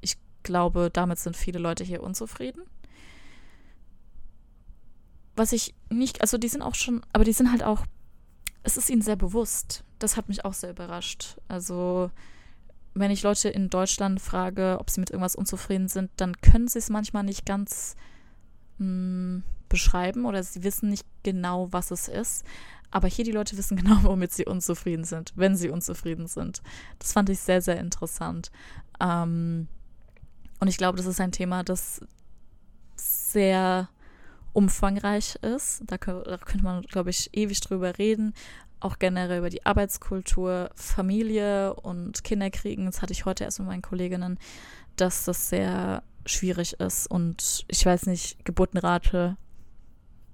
ich 0.00 0.16
glaube, 0.42 0.90
damit 0.92 1.18
sind 1.18 1.36
viele 1.36 1.58
Leute 1.58 1.84
hier 1.84 2.02
unzufrieden 2.02 2.62
was 5.40 5.52
ich 5.52 5.74
nicht, 5.88 6.20
also 6.20 6.38
die 6.38 6.48
sind 6.48 6.62
auch 6.62 6.74
schon, 6.74 7.00
aber 7.12 7.24
die 7.24 7.32
sind 7.32 7.50
halt 7.50 7.62
auch, 7.62 7.86
es 8.62 8.76
ist 8.76 8.90
ihnen 8.90 9.02
sehr 9.02 9.16
bewusst. 9.16 9.84
Das 9.98 10.16
hat 10.16 10.28
mich 10.28 10.44
auch 10.44 10.52
sehr 10.52 10.70
überrascht. 10.70 11.38
Also, 11.48 12.10
wenn 12.94 13.10
ich 13.10 13.22
Leute 13.22 13.48
in 13.48 13.70
Deutschland 13.70 14.20
frage, 14.20 14.76
ob 14.78 14.90
sie 14.90 15.00
mit 15.00 15.10
irgendwas 15.10 15.34
unzufrieden 15.34 15.88
sind, 15.88 16.10
dann 16.16 16.36
können 16.42 16.68
sie 16.68 16.78
es 16.78 16.90
manchmal 16.90 17.24
nicht 17.24 17.46
ganz 17.46 17.96
mh, 18.78 18.86
hm, 18.86 19.42
beschreiben 19.70 20.26
oder 20.26 20.42
sie 20.42 20.62
wissen 20.62 20.90
nicht 20.90 21.06
genau, 21.22 21.72
was 21.72 21.90
es 21.90 22.08
ist. 22.08 22.44
Aber 22.90 23.08
hier 23.08 23.24
die 23.24 23.32
Leute 23.32 23.56
wissen 23.56 23.76
genau, 23.82 23.98
womit 24.02 24.32
sie 24.32 24.46
unzufrieden 24.46 25.04
sind, 25.04 25.32
wenn 25.36 25.56
sie 25.56 25.70
unzufrieden 25.70 26.26
sind. 26.26 26.62
Das 26.98 27.12
fand 27.12 27.28
ich 27.30 27.40
sehr, 27.40 27.62
sehr 27.62 27.78
interessant. 27.78 28.50
Ähm, 29.00 29.68
und 30.60 30.68
ich 30.68 30.76
glaube, 30.76 30.98
das 30.98 31.06
ist 31.06 31.20
ein 31.20 31.32
Thema, 31.32 31.62
das 31.62 32.00
sehr 32.96 33.88
umfangreich 34.52 35.36
ist. 35.36 35.82
Da, 35.86 35.96
da 35.96 36.38
könnte 36.38 36.64
man, 36.64 36.82
glaube 36.82 37.10
ich, 37.10 37.30
ewig 37.32 37.60
drüber 37.60 37.98
reden. 37.98 38.34
Auch 38.80 38.98
generell 38.98 39.38
über 39.38 39.50
die 39.50 39.64
Arbeitskultur, 39.64 40.70
Familie 40.74 41.74
und 41.74 42.24
Kinderkriegen. 42.24 42.86
Das 42.86 43.02
hatte 43.02 43.12
ich 43.12 43.24
heute 43.24 43.44
erst 43.44 43.58
mit 43.58 43.68
meinen 43.68 43.82
Kolleginnen. 43.82 44.38
dass 44.96 45.24
das 45.24 45.48
sehr 45.48 46.02
schwierig 46.26 46.74
ist. 46.74 47.06
Und 47.10 47.64
ich 47.68 47.84
weiß 47.86 48.06
nicht, 48.06 48.44
Geburtenrate 48.44 49.36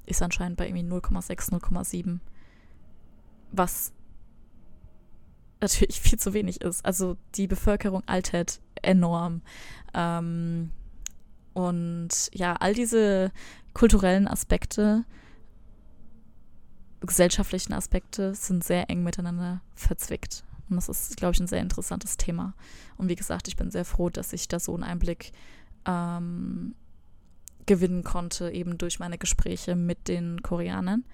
ist 0.06 0.22
anscheinend 0.22 0.56
bei 0.56 0.66
irgendwie 0.66 0.86
0,6, 0.86 1.52
0,7. 1.52 2.20
Was 3.52 3.92
natürlich 5.60 6.00
viel 6.00 6.18
zu 6.18 6.32
wenig 6.34 6.60
ist. 6.60 6.84
Also 6.84 7.16
die 7.34 7.46
Bevölkerung 7.46 8.02
altert 8.06 8.60
enorm. 8.82 9.42
Ähm, 9.94 10.70
und 11.54 12.10
ja, 12.32 12.54
all 12.54 12.74
diese 12.74 13.32
kulturellen 13.72 14.28
Aspekte, 14.28 15.04
gesellschaftlichen 17.00 17.72
Aspekte 17.72 18.34
sind 18.34 18.64
sehr 18.64 18.90
eng 18.90 19.02
miteinander 19.02 19.62
verzwickt. 19.74 20.44
Und 20.68 20.76
das 20.76 20.88
ist, 20.88 21.16
glaube 21.16 21.34
ich, 21.34 21.40
ein 21.40 21.46
sehr 21.46 21.60
interessantes 21.60 22.16
Thema. 22.16 22.54
Und 22.96 23.08
wie 23.08 23.14
gesagt, 23.14 23.48
ich 23.48 23.56
bin 23.56 23.70
sehr 23.70 23.84
froh, 23.84 24.10
dass 24.10 24.32
ich 24.32 24.48
da 24.48 24.58
so 24.58 24.74
einen 24.74 24.82
Einblick 24.82 25.32
ähm, 25.86 26.74
gewinnen 27.66 28.04
konnte, 28.04 28.50
eben 28.50 28.76
durch 28.78 28.98
meine 28.98 29.18
Gespräche 29.18 29.76
mit 29.76 30.08
den 30.08 30.42
Koreanern. 30.42 31.04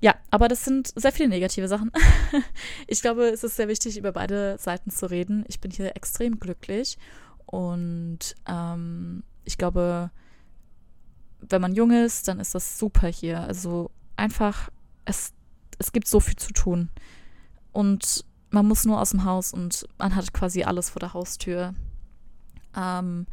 Ja, 0.00 0.14
aber 0.30 0.48
das 0.48 0.64
sind 0.64 0.92
sehr 0.94 1.12
viele 1.12 1.28
negative 1.28 1.68
Sachen. 1.68 1.90
ich 2.86 3.00
glaube, 3.00 3.28
es 3.28 3.44
ist 3.44 3.56
sehr 3.56 3.68
wichtig, 3.68 3.96
über 3.96 4.12
beide 4.12 4.56
Seiten 4.58 4.90
zu 4.90 5.10
reden. 5.10 5.44
Ich 5.48 5.60
bin 5.60 5.70
hier 5.70 5.96
extrem 5.96 6.38
glücklich 6.38 6.98
und 7.46 8.34
ähm, 8.46 9.22
ich 9.44 9.56
glaube, 9.56 10.10
wenn 11.40 11.62
man 11.62 11.74
jung 11.74 11.92
ist, 11.92 12.28
dann 12.28 12.40
ist 12.40 12.54
das 12.54 12.78
super 12.78 13.08
hier. 13.08 13.40
Also 13.40 13.90
einfach, 14.16 14.70
es, 15.04 15.32
es 15.78 15.92
gibt 15.92 16.08
so 16.08 16.20
viel 16.20 16.36
zu 16.36 16.52
tun. 16.52 16.90
Und 17.72 18.24
man 18.50 18.66
muss 18.66 18.84
nur 18.84 19.00
aus 19.00 19.10
dem 19.10 19.24
Haus 19.24 19.52
und 19.52 19.86
man 19.98 20.14
hat 20.14 20.32
quasi 20.32 20.64
alles 20.64 20.90
vor 20.90 21.00
der 21.00 21.14
Haustür. 21.14 21.74
Ähm, 22.76 23.26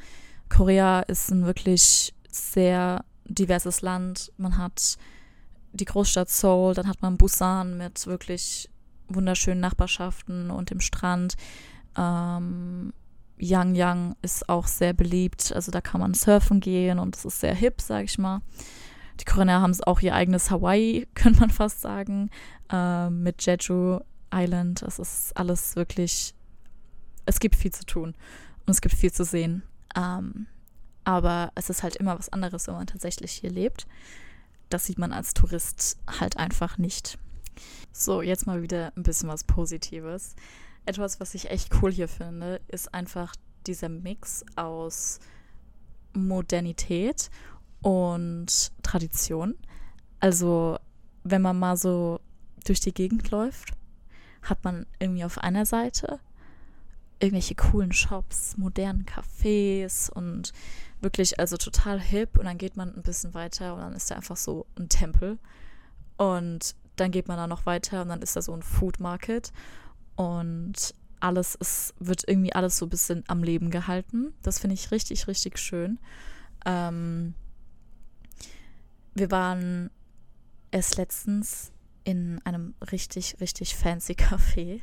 Korea 0.49 1.02
ist 1.02 1.32
ein 1.32 1.45
wirklich 1.45 2.13
sehr 2.30 3.04
diverses 3.26 3.82
Land. 3.82 4.32
Man 4.38 4.58
hat 4.58 4.97
die 5.74 5.86
Großstadt 5.86 6.30
Seoul, 6.30 6.74
dann 6.74 6.88
hat 6.88 7.02
man 7.02 7.18
Busan 7.18 7.78
mit 7.78 8.06
wirklich 8.08 8.70
wunderschönen 9.08 9.60
Nachbarschaften 9.60 10.52
und 10.52 10.70
dem 10.70 10.80
Strand. 10.80 11.36
Ähm, 11.98 12.94
Yangyang 13.38 14.16
ist 14.22 14.48
auch 14.48 14.68
sehr 14.68 14.94
beliebt, 14.94 15.52
also 15.54 15.72
da 15.72 15.82
kann 15.82 16.00
man 16.00 16.14
surfen 16.14 16.60
gehen 16.60 17.00
und 17.00 17.16
es 17.16 17.26
ist 17.26 17.40
sehr 17.40 17.56
hip, 17.56 17.82
sag 17.82 18.06
ich 18.06 18.18
mal. 18.18 18.42
Die 19.20 19.26
Koreaner 19.26 19.62
haben 19.62 19.76
auch 19.84 20.00
ihr 20.02 20.16
eigenes 20.16 20.50
Hawaii, 20.50 21.08
könnte 21.16 21.42
man 21.42 21.50
fast 21.50 21.82
sagen, 21.82 22.30
äh, 22.72 23.10
mit 23.10 23.46
Jeju 23.46 24.00
Island. 24.34 24.82
Es 24.82 25.00
ist 25.00 25.36
alles 25.38 25.76
wirklich, 25.76 26.34
es 27.26 27.40
gibt 27.40 27.56
viel 27.56 27.72
zu 27.72 27.86
tun 27.86 28.16
und 28.66 28.72
es 28.72 28.82
gibt 28.82 28.96
viel 28.96 29.12
zu 29.12 29.26
sehen. 29.26 29.64
Ähm, 29.96 30.48
aber 31.04 31.52
es 31.56 31.70
ist 31.70 31.84
halt 31.84 31.98
immer 31.98 32.18
was 32.18 32.30
anderes, 32.30 32.68
wenn 32.68 32.76
man 32.76 32.88
tatsächlich 32.88 33.32
hier 33.32 33.52
lebt. 33.52 33.88
Das 34.74 34.86
sieht 34.86 34.98
man 34.98 35.14
als 35.14 35.36
Tourist 35.36 36.00
halt 36.20 36.38
einfach 36.38 36.80
nicht. 36.80 37.20
So, 37.92 38.24
jetzt 38.24 38.48
mal 38.48 38.64
wieder 38.64 38.92
ein 38.98 39.04
bisschen 39.04 39.30
was 39.30 39.44
Positives. 39.44 40.34
Etwas, 40.88 41.20
was 41.20 41.36
ich 41.36 41.52
echt 41.52 41.70
cool 41.80 41.92
hier 41.92 42.08
finde, 42.08 42.60
ist 42.70 42.92
einfach 42.92 43.36
dieser 43.68 43.88
Mix 43.88 44.44
aus 44.56 45.20
Modernität 46.14 47.30
und 47.84 48.72
Tradition. 48.82 49.54
Also, 50.20 50.80
wenn 51.24 51.44
man 51.44 51.60
mal 51.60 51.78
so 51.78 52.20
durch 52.66 52.80
die 52.80 52.96
Gegend 52.96 53.30
läuft, 53.30 53.74
hat 54.42 54.64
man 54.64 54.88
irgendwie 54.98 55.24
auf 55.24 55.38
einer 55.38 55.68
Seite 55.68 56.20
irgendwelche 57.24 57.56
coolen 57.56 57.94
Shops, 57.94 58.58
modernen 58.58 59.06
Cafés 59.06 60.12
und 60.12 60.52
wirklich 61.00 61.40
also 61.40 61.56
total 61.56 62.00
hip 62.00 62.38
und 62.38 62.46
dann 62.46 62.58
geht 62.58 62.76
man 62.76 62.94
ein 62.94 63.02
bisschen 63.02 63.34
weiter 63.34 63.76
und 63.76 63.82
dann 63.82 63.94
ist 63.94 64.12
da 64.12 64.16
einfach 64.16 64.36
so 64.36 64.66
ein 64.78 64.90
Tempel 64.90 65.40
und 66.18 66.76
dann 66.98 67.12
geht 67.12 67.30
man 67.30 67.38
da 67.38 67.48
noch 67.48 67.66
weiter 67.66 68.02
und 68.02 68.10
dann 68.10 68.22
ist 68.22 68.36
da 68.36 68.42
so 68.42 68.54
ein 68.54 68.62
Food 68.62 69.00
Market 69.00 69.54
und 70.18 70.94
alles 71.22 71.56
ist, 71.56 71.94
wird 71.98 72.28
irgendwie 72.28 72.54
alles 72.54 72.78
so 72.78 72.86
ein 72.86 72.90
bisschen 72.90 73.24
am 73.28 73.42
Leben 73.42 73.72
gehalten. 73.72 74.34
Das 74.42 74.60
finde 74.60 74.74
ich 74.74 74.92
richtig, 74.92 75.28
richtig 75.28 75.58
schön. 75.58 76.00
Ähm, 76.66 77.36
wir 79.16 79.32
waren 79.32 79.90
erst 80.72 80.98
letztens 80.98 81.72
in 82.04 82.42
einem 82.44 82.76
richtig, 82.92 83.38
richtig 83.40 83.78
fancy 83.78 84.14
Café. 84.14 84.82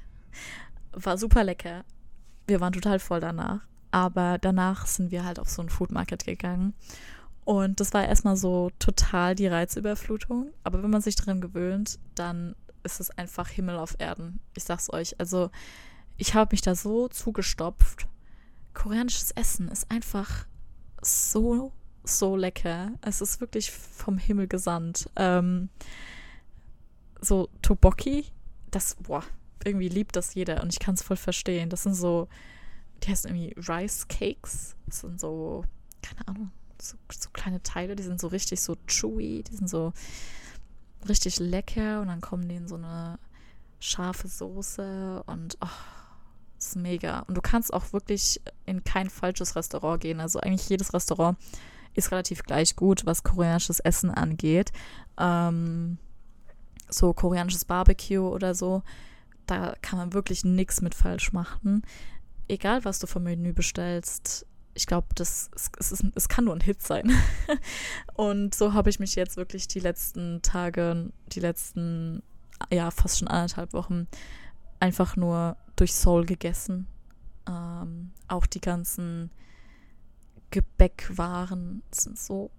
War 0.93 1.19
super 1.19 1.45
lecker. 1.45 1.85
Wir 2.51 2.61
waren 2.61 2.73
total 2.73 2.99
voll 2.99 3.21
danach. 3.21 3.61
Aber 3.93 4.39
danach 4.39 4.87
sind 4.87 5.13
wir 5.13 5.25
halt 5.25 5.39
auf 5.39 5.49
so 5.49 5.63
einen 5.63 5.71
Food 5.71 5.93
Market 5.93 6.27
gegangen. 6.27 6.75
Und 7.45 7.79
das 7.79 7.95
war 7.95 8.05
erstmal 8.05 8.37
so 8.37 8.71
total 8.81 9.37
die 9.37 9.47
Reizüberflutung. 9.47 10.51
Aber 10.65 10.83
wenn 10.83 10.91
man 10.91 11.01
sich 11.01 11.15
daran 11.15 11.41
gewöhnt, 11.41 12.01
dann 12.17 12.57
ist 12.83 12.99
es 12.99 13.11
einfach 13.17 13.49
Himmel 13.49 13.77
auf 13.77 13.95
Erden. 13.99 14.41
Ich 14.57 14.65
sag's 14.65 14.93
euch. 14.93 15.19
Also, 15.21 15.51
ich 16.17 16.35
habe 16.35 16.53
mich 16.53 16.61
da 16.61 16.75
so 16.75 17.07
zugestopft. 17.07 18.09
Koreanisches 18.75 19.31
Essen 19.31 19.69
ist 19.69 19.89
einfach 19.89 20.47
so, 21.03 21.73
so 22.03 22.35
lecker. 22.37 22.93
Es 23.01 23.21
ist 23.21 23.41
wirklich 23.41 23.71
vom 23.71 24.19
Himmel 24.19 24.49
gesandt. 24.49 25.09
Ähm, 25.15 25.69
so 27.21 27.49
Toboki, 27.63 28.27
das, 28.73 28.97
boah, 28.97 29.23
irgendwie 29.65 29.89
liebt 29.89 30.17
das 30.17 30.35
jeder 30.35 30.63
und 30.63 30.73
ich 30.73 30.79
kann 30.79 30.95
es 30.95 31.03
voll 31.03 31.17
verstehen. 31.17 31.71
Das 31.71 31.83
sind 31.83 31.95
so, 31.95 32.29
die 33.03 33.11
heißen 33.11 33.31
irgendwie 33.31 33.55
Rice 33.71 34.09
Cakes. 34.09 34.77
Das 34.87 35.01
sind 35.01 35.21
so, 35.21 35.65
keine 36.03 36.27
Ahnung, 36.29 36.51
so, 36.81 36.97
so 37.13 37.31
kleine 37.33 37.63
Teile, 37.63 37.97
die 37.97 38.03
sind 38.03 38.21
so 38.21 38.29
richtig 38.29 38.61
so 38.61 38.77
chewy, 38.87 39.43
die 39.43 39.57
sind 39.57 39.69
so 39.69 39.93
richtig 41.09 41.39
lecker 41.39 42.01
und 42.01 42.09
dann 42.09 42.21
kommen 42.21 42.49
die 42.49 42.57
in 42.57 42.69
so 42.69 42.77
eine 42.77 43.19
scharfe 43.79 44.29
Soße 44.29 45.23
und 45.27 45.57
oh, 45.61 45.69
ist 46.59 46.77
mega. 46.77 47.21
Und 47.21 47.37
du 47.37 47.41
kannst 47.41 47.73
auch 47.73 47.93
wirklich 47.93 48.41
in 48.67 48.85
kein 48.85 49.09
falsches 49.09 49.57
Restaurant 49.57 50.01
gehen. 50.01 50.21
Also 50.21 50.41
eigentlich 50.41 50.69
jedes 50.69 50.93
Restaurant 50.93 51.39
ist 51.95 52.13
relativ 52.13 52.43
gleich 52.43 52.77
gut, 52.77 53.07
was 53.07 53.23
koreanisches 53.23 53.81
Essen 53.81 54.11
angeht. 54.11 54.71
Ähm, 55.19 55.99
so 56.89 57.13
koreanisches 57.13 57.65
Barbecue 57.65 58.21
oder 58.21 58.55
so, 58.55 58.83
da 59.51 59.75
kann 59.83 59.99
man 59.99 60.13
wirklich 60.13 60.45
nichts 60.45 60.81
mit 60.81 60.95
falsch 60.95 61.33
machen. 61.33 61.83
Egal, 62.49 62.85
was 62.85 62.99
du 62.99 63.07
vom 63.07 63.25
Menü 63.25 63.53
bestellst, 63.53 64.47
ich 64.75 64.87
glaube, 64.87 65.09
das 65.15 65.51
es, 65.79 65.93
ist, 65.93 66.05
es 66.15 66.29
kann 66.29 66.45
nur 66.45 66.55
ein 66.55 66.61
Hit 66.61 66.83
sein. 66.83 67.11
und 68.15 68.55
so 68.55 68.73
habe 68.73 68.91
ich 68.91 69.01
mich 69.01 69.15
jetzt 69.15 69.37
wirklich 69.37 69.69
die 69.69 69.81
letzten 69.81 70.41
Tage, 70.43 71.11
die 71.33 71.41
letzten, 71.41 72.23
ja, 72.71 72.91
fast 72.91 73.19
schon 73.19 73.29
anderthalb 73.29 73.73
Wochen 73.73 74.07
einfach 74.79 75.17
nur 75.17 75.57
durch 75.77 75.95
Seoul 75.95 76.25
gegessen. 76.25 76.87
Ähm, 77.49 78.13
auch 78.29 78.47
die 78.47 78.61
ganzen 78.61 79.31
Gebäckwaren 80.51 81.83
sind 81.91 82.19
so 82.19 82.51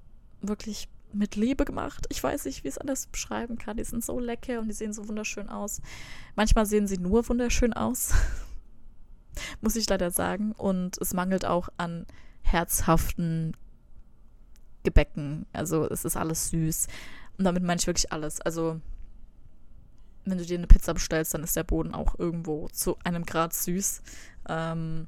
wirklich 0.42 0.90
mit 1.14 1.36
Liebe 1.36 1.66
gemacht. 1.66 2.06
Ich 2.10 2.22
weiß 2.24 2.46
nicht, 2.46 2.64
wie 2.64 2.68
es 2.68 2.78
alles 2.78 3.08
beschreiben 3.08 3.58
kann. 3.58 3.78
Die 3.78 3.84
sind 3.84 4.04
so 4.04 4.20
lecker 4.20 4.60
und 4.60 4.68
die 4.68 4.74
sehen 4.74 4.94
so 4.94 5.08
wunderschön 5.08 5.50
aus. 5.50 5.82
Manchmal 6.36 6.66
sehen 6.66 6.88
sie 6.88 6.98
nur 6.98 7.28
wunderschön 7.28 7.74
aus, 7.74 8.14
muss 9.62 9.76
ich 9.76 9.90
leider 9.90 10.12
sagen. 10.12 10.52
Und 10.54 10.98
es 11.00 11.14
mangelt 11.14 11.46
auch 11.46 11.70
an 11.78 12.06
herzhaften 12.42 13.56
Gebäcken. 14.84 15.46
Also 15.54 15.90
es 15.90 16.06
ist 16.06 16.18
alles 16.18 16.50
süß. 16.50 16.88
Und 17.38 17.46
damit 17.46 17.64
meine 17.64 17.80
ich 17.80 17.88
wirklich 17.88 18.12
alles. 18.12 18.42
Also 18.42 18.80
wenn 20.26 20.38
du 20.38 20.46
dir 20.46 20.58
eine 20.58 20.68
Pizza 20.68 20.94
bestellst, 20.94 21.34
dann 21.34 21.44
ist 21.44 21.56
der 21.56 21.64
Boden 21.64 21.94
auch 21.94 22.18
irgendwo 22.20 22.68
zu 22.70 22.98
einem 23.04 23.26
Grad 23.26 23.54
süß. 23.54 24.02
Ähm, 24.50 25.08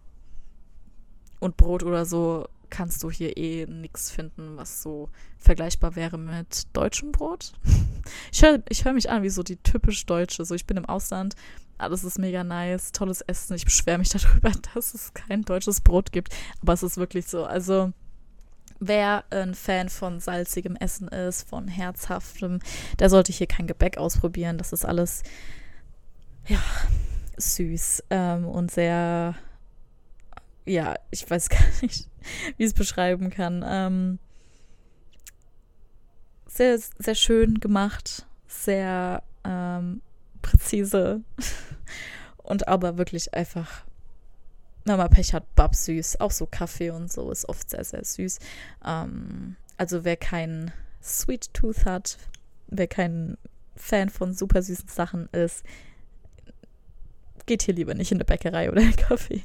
und 1.39 1.57
Brot 1.57 1.83
oder 1.83 2.05
so 2.05 2.47
kannst 2.73 3.03
du 3.03 3.11
hier 3.11 3.37
eh 3.37 3.67
nichts 3.67 4.09
finden, 4.09 4.57
was 4.57 4.81
so 4.81 5.09
vergleichbar 5.37 5.95
wäre 5.95 6.17
mit 6.17 6.63
deutschem 6.73 7.11
Brot. 7.11 7.53
Ich 8.33 8.41
höre 8.41 8.61
ich 8.67 8.83
hör 8.83 8.91
mich 8.91 9.09
an 9.09 9.23
wie 9.23 9.29
so 9.29 9.43
die 9.43 9.55
typisch 9.55 10.05
Deutsche. 10.05 10.43
So, 10.43 10.55
ich 10.55 10.65
bin 10.65 10.75
im 10.75 10.85
Ausland, 10.85 11.35
alles 11.77 12.03
ist 12.03 12.19
mega 12.19 12.43
nice, 12.43 12.91
tolles 12.91 13.21
Essen. 13.21 13.55
Ich 13.55 13.63
beschwere 13.63 13.97
mich 13.97 14.09
darüber, 14.09 14.51
dass 14.73 14.93
es 14.93 15.13
kein 15.13 15.43
deutsches 15.43 15.79
Brot 15.79 16.11
gibt. 16.11 16.35
Aber 16.61 16.73
es 16.73 16.83
ist 16.83 16.97
wirklich 16.97 17.27
so. 17.27 17.45
Also, 17.45 17.93
wer 18.81 19.23
ein 19.29 19.53
Fan 19.53 19.87
von 19.87 20.19
salzigem 20.19 20.75
Essen 20.75 21.07
ist, 21.07 21.47
von 21.47 21.69
herzhaftem, 21.69 22.59
der 22.99 23.09
sollte 23.09 23.31
hier 23.31 23.47
kein 23.47 23.67
Gebäck 23.67 23.97
ausprobieren. 23.97 24.57
Das 24.57 24.73
ist 24.73 24.83
alles, 24.83 25.23
ja, 26.47 26.59
süß 27.37 28.03
ähm, 28.09 28.45
und 28.45 28.69
sehr 28.69 29.35
ja, 30.65 30.95
ich 31.11 31.29
weiß 31.29 31.49
gar 31.49 31.63
nicht, 31.81 32.09
wie 32.57 32.63
ich 32.63 32.67
es 32.67 32.73
beschreiben 32.73 33.29
kann. 33.29 33.63
Ähm, 33.65 34.19
sehr, 36.47 36.77
sehr 36.77 37.15
schön 37.15 37.59
gemacht, 37.59 38.25
sehr 38.47 39.23
ähm, 39.43 40.01
präzise 40.41 41.21
und 42.37 42.67
aber 42.67 42.97
wirklich 42.97 43.33
einfach 43.33 43.85
wenn 44.85 44.97
man 44.97 45.09
Pech 45.09 45.33
hat, 45.33 45.55
Bab 45.55 45.75
süß. 45.75 46.19
Auch 46.19 46.31
so 46.31 46.45
Kaffee 46.45 46.89
und 46.89 47.11
so 47.11 47.31
ist 47.31 47.47
oft 47.47 47.69
sehr, 47.69 47.83
sehr 47.83 48.03
süß. 48.03 48.39
Ähm, 48.85 49.55
also 49.77 50.03
wer 50.03 50.17
keinen 50.17 50.71
Sweet 51.01 51.53
Tooth 51.53 51.85
hat, 51.85 52.17
wer 52.67 52.87
kein 52.87 53.37
Fan 53.75 54.09
von 54.09 54.33
super 54.33 54.61
süßen 54.61 54.89
Sachen 54.89 55.27
ist, 55.31 55.63
geht 57.45 57.63
hier 57.63 57.73
lieber 57.73 57.93
nicht 57.93 58.11
in 58.11 58.17
eine 58.17 58.25
Bäckerei 58.25 58.71
oder 58.71 58.81
einen 58.81 58.95
Kaffee. 58.97 59.43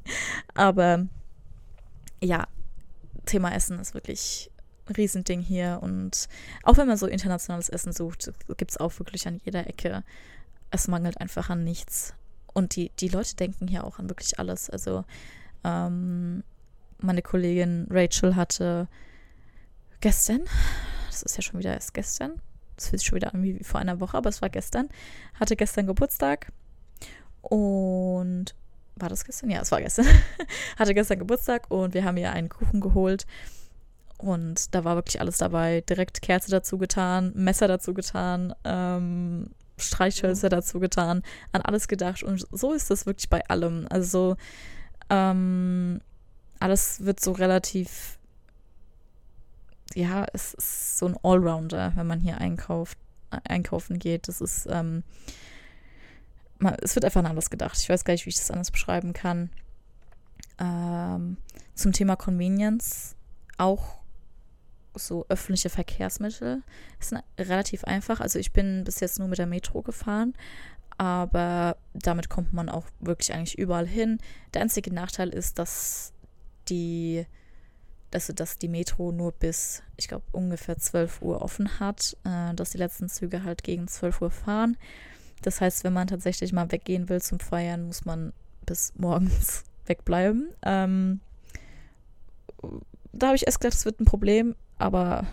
Aber 0.54 1.06
ja, 2.20 2.46
Thema 3.26 3.54
Essen 3.54 3.78
ist 3.78 3.94
wirklich 3.94 4.50
ein 4.86 4.94
Riesending 4.94 5.40
hier. 5.40 5.78
Und 5.82 6.28
auch 6.62 6.76
wenn 6.76 6.88
man 6.88 6.96
so 6.96 7.06
internationales 7.06 7.68
Essen 7.68 7.92
sucht, 7.92 8.32
gibt 8.56 8.70
es 8.70 8.76
auch 8.78 8.98
wirklich 8.98 9.26
an 9.26 9.40
jeder 9.44 9.66
Ecke. 9.66 10.04
Es 10.70 10.88
mangelt 10.88 11.20
einfach 11.20 11.50
an 11.50 11.64
nichts. 11.64 12.14
Und 12.52 12.76
die, 12.76 12.90
die 12.98 13.08
Leute 13.08 13.36
denken 13.36 13.68
hier 13.68 13.84
auch 13.84 13.98
an 13.98 14.08
wirklich 14.08 14.38
alles. 14.38 14.70
Also 14.70 15.04
ähm, 15.64 16.42
meine 16.98 17.22
Kollegin 17.22 17.86
Rachel 17.90 18.36
hatte 18.36 18.88
gestern, 20.00 20.42
das 21.08 21.22
ist 21.22 21.36
ja 21.36 21.42
schon 21.42 21.58
wieder 21.60 21.74
erst 21.74 21.94
gestern, 21.94 22.40
das 22.76 22.88
fühlt 22.88 23.00
sich 23.00 23.08
schon 23.08 23.16
wieder 23.16 23.34
an 23.34 23.42
wie 23.42 23.62
vor 23.62 23.80
einer 23.80 24.00
Woche, 24.00 24.16
aber 24.16 24.28
es 24.28 24.42
war 24.42 24.48
gestern, 24.48 24.88
hatte 25.34 25.56
gestern 25.56 25.86
Geburtstag 25.86 26.52
und 27.42 28.54
war 28.96 29.08
das 29.08 29.24
gestern? 29.24 29.50
Ja, 29.50 29.60
es 29.60 29.70
war 29.70 29.80
gestern. 29.80 30.06
hatte 30.78 30.94
gestern 30.94 31.18
Geburtstag 31.18 31.70
und 31.70 31.94
wir 31.94 32.04
haben 32.04 32.16
ihr 32.16 32.32
einen 32.32 32.48
Kuchen 32.48 32.80
geholt. 32.80 33.26
Und 34.18 34.74
da 34.74 34.84
war 34.84 34.96
wirklich 34.96 35.20
alles 35.20 35.38
dabei. 35.38 35.82
Direkt 35.82 36.22
Kerze 36.22 36.50
dazu 36.50 36.76
getan, 36.76 37.32
Messer 37.36 37.68
dazu 37.68 37.94
getan, 37.94 38.52
ähm, 38.64 39.50
Streichhölzer 39.76 40.48
dazu 40.48 40.80
getan, 40.80 41.22
an 41.52 41.62
alles 41.62 41.86
gedacht. 41.86 42.24
Und 42.24 42.46
so 42.50 42.72
ist 42.72 42.90
das 42.90 43.06
wirklich 43.06 43.28
bei 43.28 43.46
allem. 43.46 43.86
Also 43.90 44.36
ähm, 45.08 46.00
alles 46.58 47.04
wird 47.04 47.20
so 47.20 47.32
relativ, 47.32 48.18
ja, 49.94 50.26
es 50.32 50.54
ist 50.54 50.98
so 50.98 51.06
ein 51.06 51.16
Allrounder, 51.22 51.92
wenn 51.94 52.06
man 52.08 52.20
hier 52.20 52.38
einkauft, 52.38 52.98
einkaufen 53.30 54.00
geht. 54.00 54.26
Das 54.26 54.40
ist, 54.40 54.66
ähm, 54.68 55.04
man, 56.58 56.74
es 56.82 56.94
wird 56.94 57.04
einfach 57.04 57.20
an 57.20 57.26
alles 57.26 57.50
gedacht. 57.50 57.78
Ich 57.78 57.88
weiß 57.88 58.04
gar 58.04 58.14
nicht, 58.14 58.26
wie 58.26 58.30
ich 58.30 58.36
das 58.36 58.50
anders 58.50 58.70
beschreiben 58.70 59.12
kann. 59.12 59.50
Ähm, 60.58 61.36
zum 61.74 61.92
Thema 61.92 62.16
Convenience 62.16 63.14
auch 63.56 63.98
so 64.94 65.26
öffentliche 65.28 65.70
Verkehrsmittel 65.70 66.62
ist 66.98 67.14
relativ 67.38 67.84
einfach. 67.84 68.20
Also 68.20 68.38
ich 68.38 68.52
bin 68.52 68.84
bis 68.84 69.00
jetzt 69.00 69.18
nur 69.18 69.28
mit 69.28 69.38
der 69.38 69.46
Metro 69.46 69.82
gefahren, 69.82 70.34
aber 70.96 71.76
damit 71.94 72.28
kommt 72.28 72.52
man 72.52 72.68
auch 72.68 72.86
wirklich 73.00 73.32
eigentlich 73.32 73.58
überall 73.58 73.86
hin. 73.86 74.18
Der 74.54 74.62
einzige 74.62 74.92
Nachteil 74.92 75.28
ist, 75.28 75.58
dass 75.58 76.12
die, 76.68 77.24
dass, 78.10 78.26
dass 78.26 78.58
die 78.58 78.68
Metro 78.68 79.12
nur 79.12 79.32
bis, 79.32 79.82
ich 79.96 80.08
glaube, 80.08 80.24
ungefähr 80.32 80.78
12 80.78 81.22
Uhr 81.22 81.42
offen 81.42 81.78
hat, 81.78 82.16
äh, 82.24 82.54
dass 82.54 82.70
die 82.70 82.78
letzten 82.78 83.08
Züge 83.08 83.44
halt 83.44 83.62
gegen 83.62 83.86
12 83.86 84.22
Uhr 84.22 84.30
fahren. 84.30 84.76
Das 85.42 85.60
heißt, 85.60 85.84
wenn 85.84 85.92
man 85.92 86.06
tatsächlich 86.06 86.52
mal 86.52 86.70
weggehen 86.72 87.08
will 87.08 87.20
zum 87.20 87.40
Feiern, 87.40 87.86
muss 87.86 88.04
man 88.04 88.32
bis 88.66 88.92
morgens 88.96 89.64
wegbleiben. 89.86 90.50
Ähm, 90.62 91.20
da 93.12 93.28
habe 93.28 93.36
ich 93.36 93.46
erst 93.46 93.60
gedacht, 93.60 93.76
es 93.76 93.84
wird 93.84 94.00
ein 94.00 94.04
Problem, 94.04 94.54
aber 94.78 95.26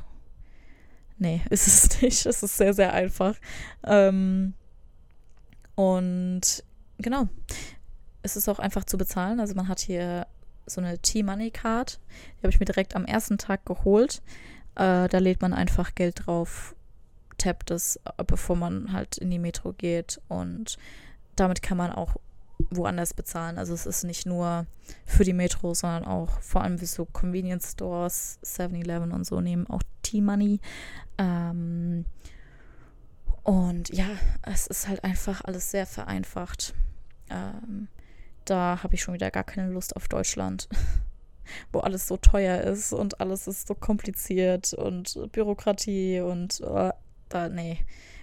nee, 1.18 1.42
ist 1.50 1.68
es 1.68 2.02
nicht. 2.02 2.26
Es 2.26 2.44
ist 2.44 2.58
sehr, 2.58 2.74
sehr 2.74 2.94
einfach. 2.94 3.36
Ähm, 3.84 4.54
und 5.76 6.64
genau, 6.98 7.28
es 8.22 8.36
ist 8.36 8.48
auch 8.50 8.60
einfach 8.60 8.86
zu 8.86 8.98
bezahlen. 8.98 9.40
Also 9.40 9.56
man 9.56 9.68
hat 9.68 9.80
hier 9.80 10.28
so 10.66 10.82
eine 10.82 10.98
T-Money-Card. 11.00 12.00
Die 12.38 12.44
habe 12.44 12.50
ich 12.50 12.60
mir 12.60 12.66
direkt 12.66 12.96
am 12.96 13.06
ersten 13.06 13.38
Tag 13.38 13.66
geholt. 13.66 14.22
Äh, 14.76 15.08
da 15.08 15.18
lädt 15.20 15.42
man 15.42 15.54
einfach 15.54 15.96
Geld 15.96 16.26
drauf, 16.26 16.76
tappt 17.38 17.72
es, 17.72 18.00
bevor 18.28 18.56
man 18.56 18.92
halt 18.94 19.18
in 19.18 19.30
die 19.30 19.40
Metro 19.40 19.74
geht. 19.74 20.22
Und 20.28 20.78
damit 21.36 21.62
kann 21.62 21.78
man 21.78 21.92
auch 21.92 22.16
woanders 22.70 23.14
bezahlen. 23.14 23.58
Also 23.58 23.74
es 23.74 23.86
ist 23.86 24.04
nicht 24.04 24.26
nur 24.26 24.66
für 25.06 25.24
die 25.24 25.34
Metro, 25.34 25.74
sondern 25.74 26.06
auch 26.06 26.40
vor 26.42 26.62
allem 26.62 26.82
wie 26.82 26.86
so 26.86 27.06
Convenience 27.06 27.72
Stores, 27.72 28.40
7-Eleven 28.44 29.12
und 29.12 29.26
so 29.26 29.42
nehmen 29.42 29.68
auch 29.68 29.84
T-Money. 30.04 30.60
Ähm, 31.18 32.06
und 33.44 33.90
ja, 33.90 34.08
es 34.42 34.68
ist 34.68 34.88
halt 34.88 35.04
einfach 35.04 35.44
alles 35.44 35.72
sehr 35.72 35.86
vereinfacht. 35.86 36.74
Ähm, 37.30 37.88
da 38.46 38.82
habe 38.84 38.96
ich 38.96 39.02
schon 39.02 39.14
wieder 39.14 39.32
gar 39.32 39.44
keine 39.44 39.72
Lust 39.72 39.96
auf 39.96 40.08
Deutschland, 40.08 40.68
wo 41.72 41.80
alles 41.80 42.08
so 42.08 42.18
teuer 42.18 42.62
ist 42.62 42.94
und 42.94 43.20
alles 43.20 43.48
ist 43.48 43.68
so 43.68 43.76
kompliziert 43.76 44.74
und 44.74 45.20
Bürokratie 45.32 46.22
und 46.22 46.62
uh, 46.62 46.92
da, 47.30 47.50
nee, 47.50 47.80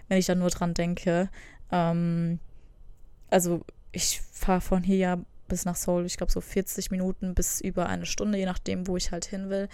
wenn 0.08 0.18
ich 0.18 0.26
da 0.26 0.34
nur 0.34 0.50
dran 0.50 0.74
denke. 0.74 1.30
Ähm, 1.70 2.38
also 3.30 3.64
ich 3.92 4.20
fahre 4.20 4.60
von 4.60 4.82
hier 4.82 4.96
ja 4.96 5.18
bis 5.48 5.64
nach 5.64 5.76
Seoul, 5.76 6.06
ich 6.06 6.16
glaube 6.16 6.32
so 6.32 6.40
40 6.40 6.90
Minuten 6.90 7.34
bis 7.34 7.60
über 7.60 7.86
eine 7.86 8.06
Stunde, 8.06 8.38
je 8.38 8.46
nachdem, 8.46 8.86
wo 8.86 8.96
ich 8.96 9.12
halt 9.12 9.26
hin 9.26 9.50
will. 9.50 9.68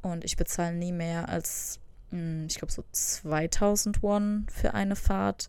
Und 0.00 0.24
ich 0.24 0.36
bezahle 0.36 0.74
nie 0.74 0.92
mehr 0.92 1.28
als, 1.28 1.80
hm, 2.10 2.46
ich 2.46 2.56
glaube 2.56 2.72
so 2.72 2.84
2000 2.92 4.02
Won 4.02 4.46
für 4.50 4.74
eine 4.74 4.96
Fahrt. 4.96 5.48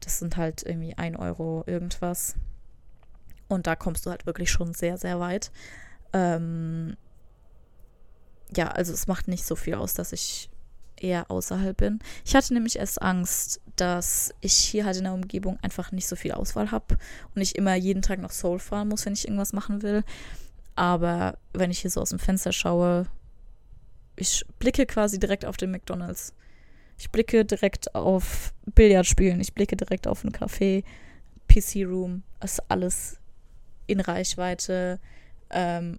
Das 0.00 0.18
sind 0.18 0.36
halt 0.36 0.62
irgendwie 0.62 0.96
1 0.98 1.18
Euro 1.18 1.64
irgendwas. 1.66 2.34
Und 3.48 3.66
da 3.66 3.76
kommst 3.76 4.04
du 4.04 4.10
halt 4.10 4.26
wirklich 4.26 4.50
schon 4.50 4.74
sehr, 4.74 4.98
sehr 4.98 5.18
weit. 5.18 5.50
Ähm, 6.12 6.96
ja, 8.54 8.68
also 8.68 8.92
es 8.92 9.06
macht 9.06 9.28
nicht 9.28 9.46
so 9.46 9.56
viel 9.56 9.74
aus, 9.74 9.94
dass 9.94 10.12
ich 10.12 10.50
eher 10.96 11.30
außerhalb 11.30 11.76
bin. 11.76 11.98
Ich 12.24 12.34
hatte 12.34 12.54
nämlich 12.54 12.78
erst 12.78 13.02
Angst, 13.02 13.60
dass 13.76 14.34
ich 14.40 14.54
hier 14.54 14.84
halt 14.84 14.96
in 14.96 15.04
der 15.04 15.14
Umgebung 15.14 15.58
einfach 15.62 15.92
nicht 15.92 16.06
so 16.06 16.16
viel 16.16 16.32
Auswahl 16.32 16.70
habe 16.70 16.96
und 17.34 17.42
ich 17.42 17.56
immer 17.56 17.74
jeden 17.74 18.02
Tag 18.02 18.20
nach 18.20 18.30
Seoul 18.30 18.58
fahren 18.58 18.88
muss, 18.88 19.04
wenn 19.06 19.12
ich 19.12 19.26
irgendwas 19.26 19.52
machen 19.52 19.82
will. 19.82 20.04
Aber 20.76 21.38
wenn 21.52 21.70
ich 21.70 21.80
hier 21.80 21.90
so 21.90 22.00
aus 22.00 22.10
dem 22.10 22.18
Fenster 22.18 22.52
schaue, 22.52 23.06
ich 24.16 24.44
blicke 24.58 24.86
quasi 24.86 25.18
direkt 25.18 25.44
auf 25.44 25.56
den 25.56 25.70
McDonald's. 25.70 26.32
Ich 26.98 27.10
blicke 27.10 27.44
direkt 27.44 27.94
auf 27.94 28.54
Billardspielen, 28.66 29.40
ich 29.40 29.54
blicke 29.54 29.76
direkt 29.76 30.06
auf 30.06 30.22
ein 30.22 30.30
Café, 30.30 30.84
PC 31.48 31.86
Room, 31.86 32.22
ist 32.42 32.62
alles 32.70 33.18
in 33.86 34.00
Reichweite. 34.00 35.00
Ähm, 35.50 35.98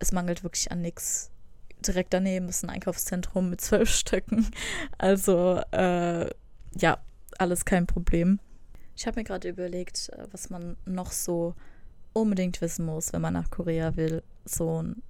es 0.00 0.12
mangelt 0.12 0.42
wirklich 0.42 0.72
an 0.72 0.80
nichts 0.80 1.30
direkt 1.86 2.14
daneben 2.14 2.48
ist 2.48 2.64
ein 2.64 2.70
Einkaufszentrum 2.70 3.50
mit 3.50 3.60
zwölf 3.60 3.90
Stöcken. 3.90 4.50
Also 4.98 5.60
äh, 5.72 6.28
ja, 6.76 6.98
alles 7.38 7.64
kein 7.64 7.86
Problem. 7.86 8.40
Ich 8.96 9.06
habe 9.06 9.20
mir 9.20 9.24
gerade 9.24 9.48
überlegt, 9.48 10.10
äh, 10.10 10.26
was 10.30 10.50
man 10.50 10.76
noch 10.84 11.12
so 11.12 11.54
unbedingt 12.12 12.60
wissen 12.60 12.86
muss, 12.86 13.12
wenn 13.12 13.22
man 13.22 13.34
nach 13.34 13.50
Korea 13.50 13.96
will. 13.96 14.22
So 14.44 14.82
ein 14.82 15.02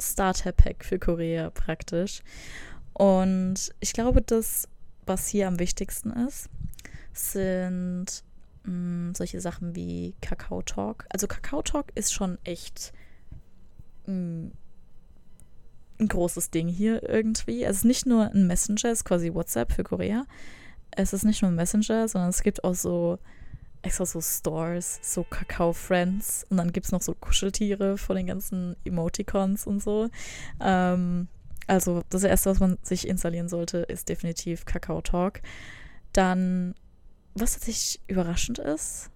Starter-Pack 0.00 0.84
für 0.84 0.98
Korea 0.98 1.50
praktisch. 1.50 2.22
Und 2.92 3.74
ich 3.80 3.92
glaube, 3.92 4.22
das, 4.22 4.68
was 5.06 5.28
hier 5.28 5.48
am 5.48 5.58
wichtigsten 5.58 6.10
ist, 6.10 6.48
sind 7.12 8.22
mh, 8.64 8.72
mm, 8.72 9.14
solche 9.14 9.40
Sachen 9.40 9.74
wie 9.74 10.14
Kakao 10.20 10.62
Talk. 10.62 11.06
Also 11.10 11.26
Kakao 11.26 11.62
Talk 11.62 11.86
ist 11.94 12.12
schon 12.12 12.38
echt 12.44 12.92
mh, 14.06 14.14
mm, 14.14 14.52
ein 16.02 16.08
großes 16.08 16.50
Ding 16.50 16.68
hier 16.68 17.08
irgendwie. 17.08 17.64
Es 17.64 17.78
ist 17.78 17.84
nicht 17.84 18.06
nur 18.06 18.30
ein 18.30 18.46
Messenger, 18.46 18.90
es 18.90 19.00
ist 19.00 19.04
quasi 19.04 19.32
WhatsApp 19.32 19.72
für 19.72 19.84
Korea. 19.84 20.26
Es 20.90 21.12
ist 21.12 21.24
nicht 21.24 21.42
nur 21.42 21.50
ein 21.50 21.56
Messenger, 21.56 22.08
sondern 22.08 22.30
es 22.30 22.42
gibt 22.42 22.64
auch 22.64 22.74
so 22.74 23.18
extra 23.82 24.06
so 24.06 24.20
Stores, 24.20 25.00
so 25.02 25.24
Kakao-Friends 25.24 26.46
und 26.50 26.56
dann 26.56 26.72
gibt 26.72 26.86
es 26.86 26.92
noch 26.92 27.02
so 27.02 27.14
Kuscheltiere 27.14 27.98
von 27.98 28.16
den 28.16 28.26
ganzen 28.26 28.76
Emoticons 28.84 29.66
und 29.66 29.82
so. 29.82 30.08
Ähm, 30.60 31.28
also 31.66 32.02
das 32.10 32.24
Erste, 32.24 32.50
was 32.50 32.60
man 32.60 32.78
sich 32.82 33.08
installieren 33.08 33.48
sollte, 33.48 33.78
ist 33.78 34.08
definitiv 34.08 34.64
Kakao 34.64 35.00
Talk. 35.00 35.40
Dann, 36.12 36.74
was 37.34 37.54
tatsächlich 37.54 38.00
überraschend 38.06 38.58
ist, 38.58 39.10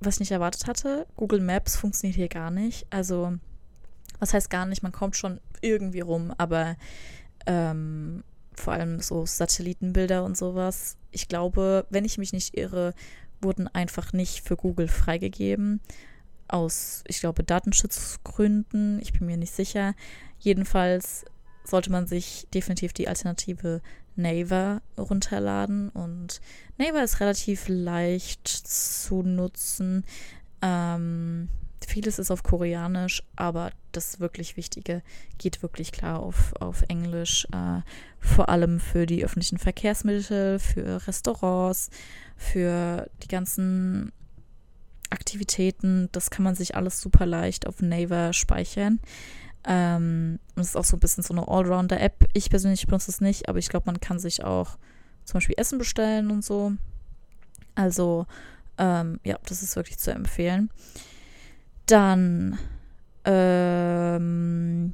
was 0.00 0.16
ich 0.16 0.20
nicht 0.20 0.32
erwartet 0.32 0.66
hatte, 0.66 1.06
Google 1.16 1.40
Maps 1.40 1.76
funktioniert 1.76 2.16
hier 2.16 2.28
gar 2.28 2.50
nicht. 2.50 2.86
Also 2.90 3.38
was 4.18 4.34
heißt 4.34 4.50
gar 4.50 4.66
nicht, 4.66 4.82
man 4.82 4.92
kommt 4.92 5.16
schon 5.16 5.40
irgendwie 5.64 6.00
rum, 6.00 6.32
aber 6.36 6.76
ähm, 7.46 8.22
vor 8.54 8.72
allem 8.72 9.00
so 9.00 9.26
Satellitenbilder 9.26 10.24
und 10.24 10.36
sowas. 10.36 10.96
Ich 11.10 11.28
glaube, 11.28 11.86
wenn 11.90 12.04
ich 12.04 12.18
mich 12.18 12.32
nicht 12.32 12.56
irre, 12.56 12.94
wurden 13.40 13.68
einfach 13.68 14.12
nicht 14.12 14.46
für 14.46 14.56
Google 14.56 14.88
freigegeben. 14.88 15.80
Aus, 16.48 17.02
ich 17.06 17.20
glaube, 17.20 17.42
Datenschutzgründen. 17.42 19.00
Ich 19.00 19.12
bin 19.12 19.26
mir 19.26 19.36
nicht 19.36 19.54
sicher. 19.54 19.94
Jedenfalls 20.38 21.24
sollte 21.64 21.90
man 21.90 22.06
sich 22.06 22.46
definitiv 22.52 22.92
die 22.92 23.08
Alternative 23.08 23.80
Naver 24.16 24.82
runterladen. 24.96 25.88
Und 25.90 26.40
Naver 26.78 27.02
ist 27.02 27.20
relativ 27.20 27.66
leicht 27.68 28.46
zu 28.46 29.22
nutzen. 29.22 30.04
Ähm, 30.62 31.48
vieles 31.86 32.18
ist 32.18 32.30
auf 32.30 32.42
Koreanisch, 32.42 33.22
aber 33.36 33.70
das 33.92 34.20
wirklich 34.20 34.56
Wichtige 34.56 35.02
geht 35.38 35.62
wirklich 35.62 35.92
klar 35.92 36.20
auf, 36.20 36.52
auf 36.60 36.82
Englisch. 36.88 37.46
Äh, 37.52 37.80
vor 38.20 38.48
allem 38.48 38.80
für 38.80 39.06
die 39.06 39.24
öffentlichen 39.24 39.58
Verkehrsmittel, 39.58 40.58
für 40.58 41.06
Restaurants, 41.06 41.90
für 42.36 43.08
die 43.22 43.28
ganzen 43.28 44.12
Aktivitäten. 45.10 46.08
Das 46.12 46.30
kann 46.30 46.44
man 46.44 46.54
sich 46.54 46.74
alles 46.74 47.00
super 47.00 47.26
leicht 47.26 47.66
auf 47.66 47.80
Naver 47.80 48.32
speichern. 48.32 49.00
Ähm, 49.66 50.38
und 50.54 50.62
ist 50.62 50.76
auch 50.76 50.84
so 50.84 50.96
ein 50.96 51.00
bisschen 51.00 51.22
so 51.22 51.32
eine 51.32 51.48
Allrounder-App. 51.48 52.28
Ich 52.34 52.50
persönlich 52.50 52.86
benutze 52.86 53.10
es 53.10 53.20
nicht, 53.20 53.48
aber 53.48 53.58
ich 53.58 53.68
glaube, 53.68 53.86
man 53.86 54.00
kann 54.00 54.18
sich 54.18 54.44
auch 54.44 54.76
zum 55.24 55.34
Beispiel 55.34 55.54
Essen 55.58 55.78
bestellen 55.78 56.30
und 56.30 56.44
so. 56.44 56.72
Also, 57.74 58.26
ähm, 58.76 59.20
ja, 59.24 59.38
das 59.46 59.62
ist 59.62 59.76
wirklich 59.76 59.98
zu 59.98 60.12
empfehlen. 60.12 60.70
Dann, 61.86 62.58
ähm, 63.24 64.92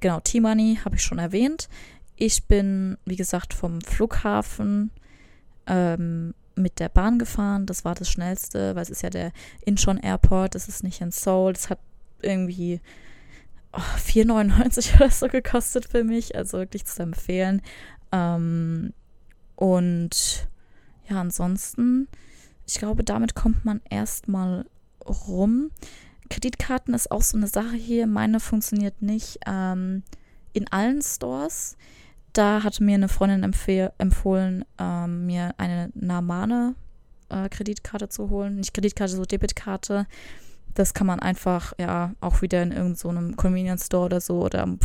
genau, 0.00 0.20
T-Money 0.20 0.80
habe 0.84 0.96
ich 0.96 1.02
schon 1.02 1.18
erwähnt. 1.18 1.68
Ich 2.16 2.44
bin, 2.44 2.96
wie 3.04 3.16
gesagt, 3.16 3.54
vom 3.54 3.80
Flughafen 3.80 4.90
ähm, 5.66 6.34
mit 6.54 6.78
der 6.78 6.88
Bahn 6.88 7.18
gefahren. 7.18 7.66
Das 7.66 7.84
war 7.84 7.94
das 7.94 8.08
Schnellste, 8.08 8.76
weil 8.76 8.82
es 8.82 8.90
ist 8.90 9.02
ja 9.02 9.10
der 9.10 9.32
Incheon 9.64 9.98
Airport. 9.98 10.54
Das 10.54 10.68
ist 10.68 10.84
nicht 10.84 11.00
in 11.00 11.10
Seoul. 11.10 11.52
Das 11.52 11.70
hat 11.70 11.80
irgendwie 12.22 12.80
oh, 13.72 13.78
4,99 13.78 14.96
oder 14.96 15.10
so 15.10 15.26
gekostet 15.26 15.86
für 15.86 16.04
mich. 16.04 16.36
Also 16.36 16.58
wirklich 16.58 16.84
zu 16.84 17.02
empfehlen. 17.02 17.62
Ähm, 18.12 18.92
und 19.56 20.48
ja, 21.08 21.20
ansonsten, 21.20 22.08
ich 22.66 22.74
glaube, 22.74 23.04
damit 23.04 23.34
kommt 23.34 23.64
man 23.64 23.80
erstmal 23.90 24.66
rum. 25.06 25.70
Kreditkarten 26.30 26.94
ist 26.94 27.10
auch 27.10 27.22
so 27.22 27.36
eine 27.36 27.46
Sache 27.46 27.76
hier. 27.76 28.06
Meine 28.06 28.40
funktioniert 28.40 29.02
nicht 29.02 29.38
ähm, 29.46 30.02
in 30.52 30.70
allen 30.72 31.02
Stores. 31.02 31.76
Da 32.32 32.62
hat 32.62 32.80
mir 32.80 32.94
eine 32.94 33.08
Freundin 33.08 33.42
empfohlen, 33.98 34.64
ähm, 34.78 35.26
mir 35.26 35.54
eine 35.58 35.90
Namane 35.94 36.74
äh, 37.28 37.48
Kreditkarte 37.48 38.08
zu 38.08 38.30
holen. 38.30 38.56
Nicht 38.56 38.74
Kreditkarte, 38.74 39.14
so 39.14 39.24
Debitkarte. 39.24 40.06
Das 40.74 40.94
kann 40.94 41.06
man 41.06 41.20
einfach 41.20 41.72
ja 41.78 42.14
auch 42.20 42.42
wieder 42.42 42.62
in 42.62 42.72
irgendeinem 42.72 43.30
so 43.30 43.36
Convenience 43.36 43.86
Store 43.86 44.06
oder 44.06 44.20
so 44.20 44.42
oder 44.42 44.62
am 44.62 44.78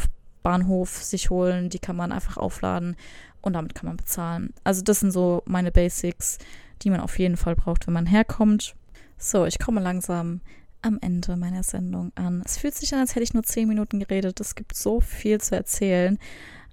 Bahnhof 0.44 1.04
sich 1.04 1.30
holen. 1.30 1.70
Die 1.70 1.80
kann 1.80 1.96
man 1.96 2.12
einfach 2.12 2.38
aufladen 2.38 2.96
und 3.42 3.54
damit 3.54 3.76
kann 3.76 3.88
man 3.88 3.98
bezahlen. 3.98 4.54
Also 4.64 4.82
das 4.84 5.00
sind 5.00 5.12
so 5.12 5.42
meine 5.46 5.72
Basics, 5.72 6.38
die 6.82 6.90
man 6.90 7.00
auf 7.00 7.18
jeden 7.18 7.38
Fall 7.38 7.56
braucht, 7.56 7.88
wenn 7.88 7.94
man 7.94 8.06
herkommt. 8.06 8.76
So, 9.22 9.46
ich 9.46 9.60
komme 9.60 9.82
langsam 9.82 10.40
am 10.82 10.98
Ende 11.02 11.36
meiner 11.36 11.64
Sendung 11.64 12.14
an. 12.16 12.42
Es 12.46 12.58
fühlt 12.58 12.74
sich 12.74 12.94
an, 12.94 13.02
als 13.02 13.16
hätte 13.16 13.24
ich 13.24 13.34
nur 13.34 13.44
zehn 13.44 13.68
Minuten 13.68 14.00
geredet. 14.00 14.40
Es 14.40 14.56
gibt 14.56 14.76
so 14.76 15.02
viel 15.02 15.42
zu 15.42 15.56
erzählen. 15.56 16.18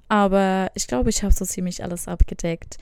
Aber 0.09 0.71
ich 0.75 0.87
glaube, 0.87 1.11
ich 1.11 1.25
habe 1.25 1.35
so 1.35 1.45
ziemlich 1.45 1.83
alles 1.83 2.07
abgedeckt. 2.07 2.79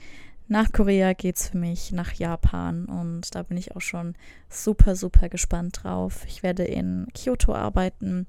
Nach 0.47 0.71
Korea 0.71 1.13
geht 1.13 1.37
es 1.37 1.49
für 1.49 1.57
mich 1.57 1.91
nach 1.91 2.13
Japan 2.13 2.85
und 2.85 3.33
da 3.33 3.41
bin 3.41 3.57
ich 3.57 3.75
auch 3.75 3.81
schon 3.81 4.13
super, 4.47 4.95
super 4.95 5.27
gespannt 5.27 5.79
drauf. 5.81 6.23
Ich 6.27 6.43
werde 6.43 6.63
in 6.63 7.07
Kyoto 7.15 7.55
arbeiten. 7.55 8.27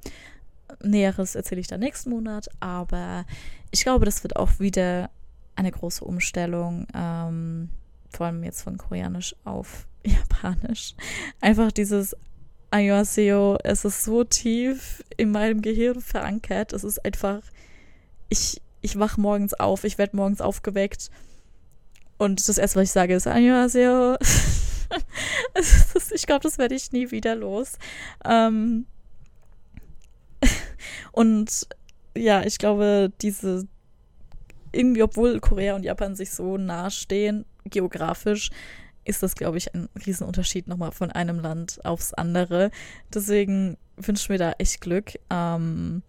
Näheres 0.83 1.35
erzähle 1.35 1.61
ich 1.61 1.67
dann 1.67 1.81
nächsten 1.81 2.09
Monat, 2.09 2.49
aber 2.61 3.27
ich 3.71 3.83
glaube, 3.83 4.07
das 4.07 4.23
wird 4.23 4.37
auch 4.37 4.59
wieder 4.59 5.11
eine 5.57 5.71
große 5.71 6.03
Umstellung, 6.03 6.87
ähm, 6.95 7.69
vor 8.17 8.27
allem 8.27 8.43
jetzt 8.45 8.63
von 8.63 8.79
Koreanisch 8.79 9.35
auf 9.45 9.87
Japanisch. 10.05 10.95
Einfach 11.41 11.73
dieses 11.73 12.17
Annyeonghaseyo, 12.71 13.59
es 13.63 13.85
ist 13.85 14.05
so 14.05 14.25
tief 14.25 15.03
in 15.17 15.31
meinem 15.31 15.63
Gehirn 15.63 16.01
verankert. 16.01 16.73
Es 16.73 16.85
ist 16.85 17.05
einfach, 17.05 17.43
ich, 18.29 18.61
ich 18.81 18.99
wach 18.99 19.17
morgens 19.17 19.55
auf, 19.55 19.85
ich 19.85 19.99
werde 19.99 20.17
morgens 20.17 20.41
aufgeweckt 20.41 21.11
und 22.19 22.49
das 22.49 22.59
erste, 22.59 22.81
was 22.81 22.89
ich 22.89 22.93
sage, 22.93 23.15
ist 23.15 23.27
Annyeonghaseyo. 23.27 24.17
ich 26.15 26.27
glaube, 26.27 26.43
das 26.43 26.59
werde 26.59 26.75
ich 26.75 26.93
nie 26.93 27.11
wieder 27.11 27.35
los. 27.35 27.79
Ähm 28.25 28.87
und 31.13 31.69
ja, 32.17 32.43
ich 32.43 32.59
glaube, 32.59 33.13
diese 33.21 33.67
irgendwie, 34.73 35.03
obwohl 35.03 35.41
Korea 35.41 35.75
und 35.75 35.85
Japan 35.85 36.15
sich 36.15 36.31
so 36.31 36.57
nah 36.57 36.91
stehen, 36.91 37.45
geografisch, 37.71 38.51
ist 39.05 39.23
das, 39.23 39.35
glaube 39.35 39.59
ich, 39.59 39.75
ein 39.75 39.89
Riesenunterschied 40.05 40.67
nochmal 40.67 40.93
von 40.93 41.11
einem 41.11 41.39
Land 41.39 41.85
aufs 41.85 42.13
andere. 42.13 42.71
Deswegen 43.13 43.77
wünsche 43.97 44.33
mir 44.33 44.39
da 44.39 44.53
echt 44.53 44.81
Glück. 44.81 45.13
Ähm 45.31 46.03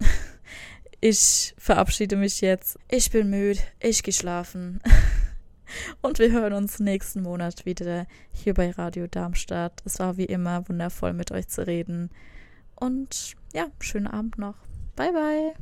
ich 1.00 1.54
verabschiede 1.56 2.16
mich 2.16 2.40
jetzt. 2.40 2.78
Ich 2.88 3.10
bin 3.10 3.30
müde. 3.30 3.60
Ich 3.80 4.02
gehe 4.02 4.14
schlafen. 4.14 4.80
Und 6.02 6.18
wir 6.18 6.30
hören 6.32 6.52
uns 6.52 6.80
nächsten 6.80 7.22
Monat 7.22 7.64
wieder 7.64 8.06
hier 8.32 8.54
bei 8.54 8.70
Radio 8.70 9.06
Darmstadt. 9.06 9.80
Es 9.84 9.98
war 9.98 10.16
wie 10.16 10.26
immer 10.26 10.68
wundervoll 10.68 11.12
mit 11.12 11.30
euch 11.30 11.48
zu 11.48 11.66
reden. 11.66 12.10
Und 12.74 13.34
ja, 13.54 13.66
schönen 13.80 14.06
Abend 14.06 14.38
noch. 14.38 14.56
Bye, 14.96 15.12
bye. 15.12 15.50